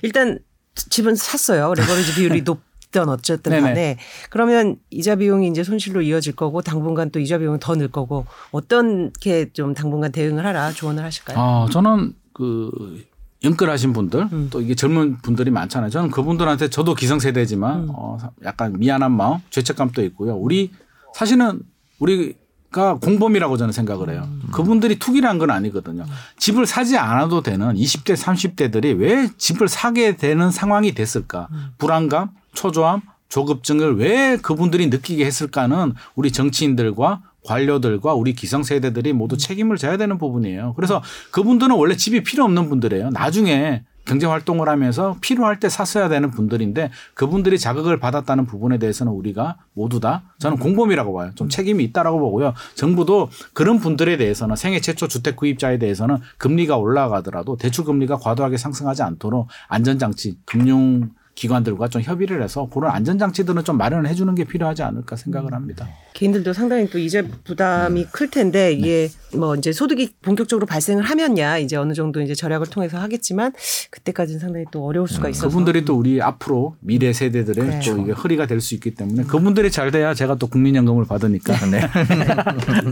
[0.02, 0.38] 일단
[0.74, 1.74] 집은 샀어요.
[1.74, 2.42] 레버리지 비율이
[2.90, 3.62] 높든 어쨌든 네네.
[3.62, 3.98] 간에
[4.30, 9.74] 그러면 이자 비용이 이제 손실로 이어질 거고 당분간 또 이자 비용은 더늘 거고 어떻게 좀
[9.74, 11.38] 당분간 대응을 하라 조언을 하실까요?
[11.38, 13.04] 아, 저는 그
[13.42, 14.48] 연끌하신 분들 음.
[14.50, 15.90] 또 이게 젊은 분들이 많잖아요.
[15.90, 17.88] 저는 그분들한테 저도 기성세대지만 음.
[17.94, 20.34] 어, 약간 미안한 마음, 죄책감도 있고요.
[20.36, 20.70] 우리
[21.14, 21.60] 사실은
[21.98, 22.36] 우리
[22.70, 24.28] 가 공범이라고 저는 생각을 해요.
[24.28, 24.48] 음.
[24.52, 26.04] 그분들이 투기를 한건 아니거든요.
[26.38, 31.48] 집을 사지 않아도 되는 20대, 30대들이 왜 집을 사게 되는 상황이 됐을까?
[31.50, 31.70] 음.
[31.78, 39.96] 불안감, 초조함, 조급증을 왜 그분들이 느끼게 했을까는 우리 정치인들과 관료들과 우리 기성세대들이 모두 책임을 져야
[39.96, 40.74] 되는 부분이에요.
[40.76, 41.02] 그래서
[41.32, 43.10] 그분들은 원래 집이 필요 없는 분들이에요.
[43.10, 49.56] 나중에 경제 활동을 하면서 필요할 때 샀어야 되는 분들인데 그분들이 자극을 받았다는 부분에 대해서는 우리가
[49.72, 51.30] 모두 다 저는 공범이라고 봐요.
[51.34, 52.54] 좀 책임이 있다라고 보고요.
[52.74, 59.02] 정부도 그런 분들에 대해서는 생애 최초 주택 구입자에 대해서는 금리가 올라가더라도 대출 금리가 과도하게 상승하지
[59.02, 61.10] 않도록 안전장치, 금융
[61.44, 65.88] 기관들과 좀 협의를 해서 그런 안전장치들은 좀 마련을 해주는 게 필요하지 않을까 생각을 합니다.
[66.12, 71.76] 개인들도 상당히 또 이자 부담이 클 텐데 이게 뭐 이제 소득이 본격적으로 발생을 하면야 이제
[71.76, 73.52] 어느 정도 이제 절약을 통해서 하겠지만
[73.90, 77.96] 그때까지는 상당히 또 어려울 수가 있어서 그분들이 또 우리 앞으로 미래 세대들의 그렇죠.
[77.96, 81.80] 또 이게 허리가 될 수 있기 때문에 그분들이 잘 돼야 제가 또 국민연금을 받으니까 네.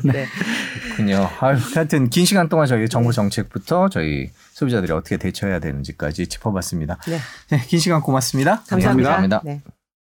[0.04, 0.26] 네.
[0.96, 1.28] 그렇군요.
[1.40, 6.98] 아유, 하여튼 긴 시간 동안 저희 정부 정책부터 저희 소비자들이 어떻게 대처해야 되는지까지 짚어봤습니다.
[7.06, 7.18] 네.
[7.50, 8.64] 네, 긴 시간 고맙습니다.
[8.68, 9.10] 감사합니다.
[9.10, 9.42] 감사합니다.
[9.44, 9.62] 네.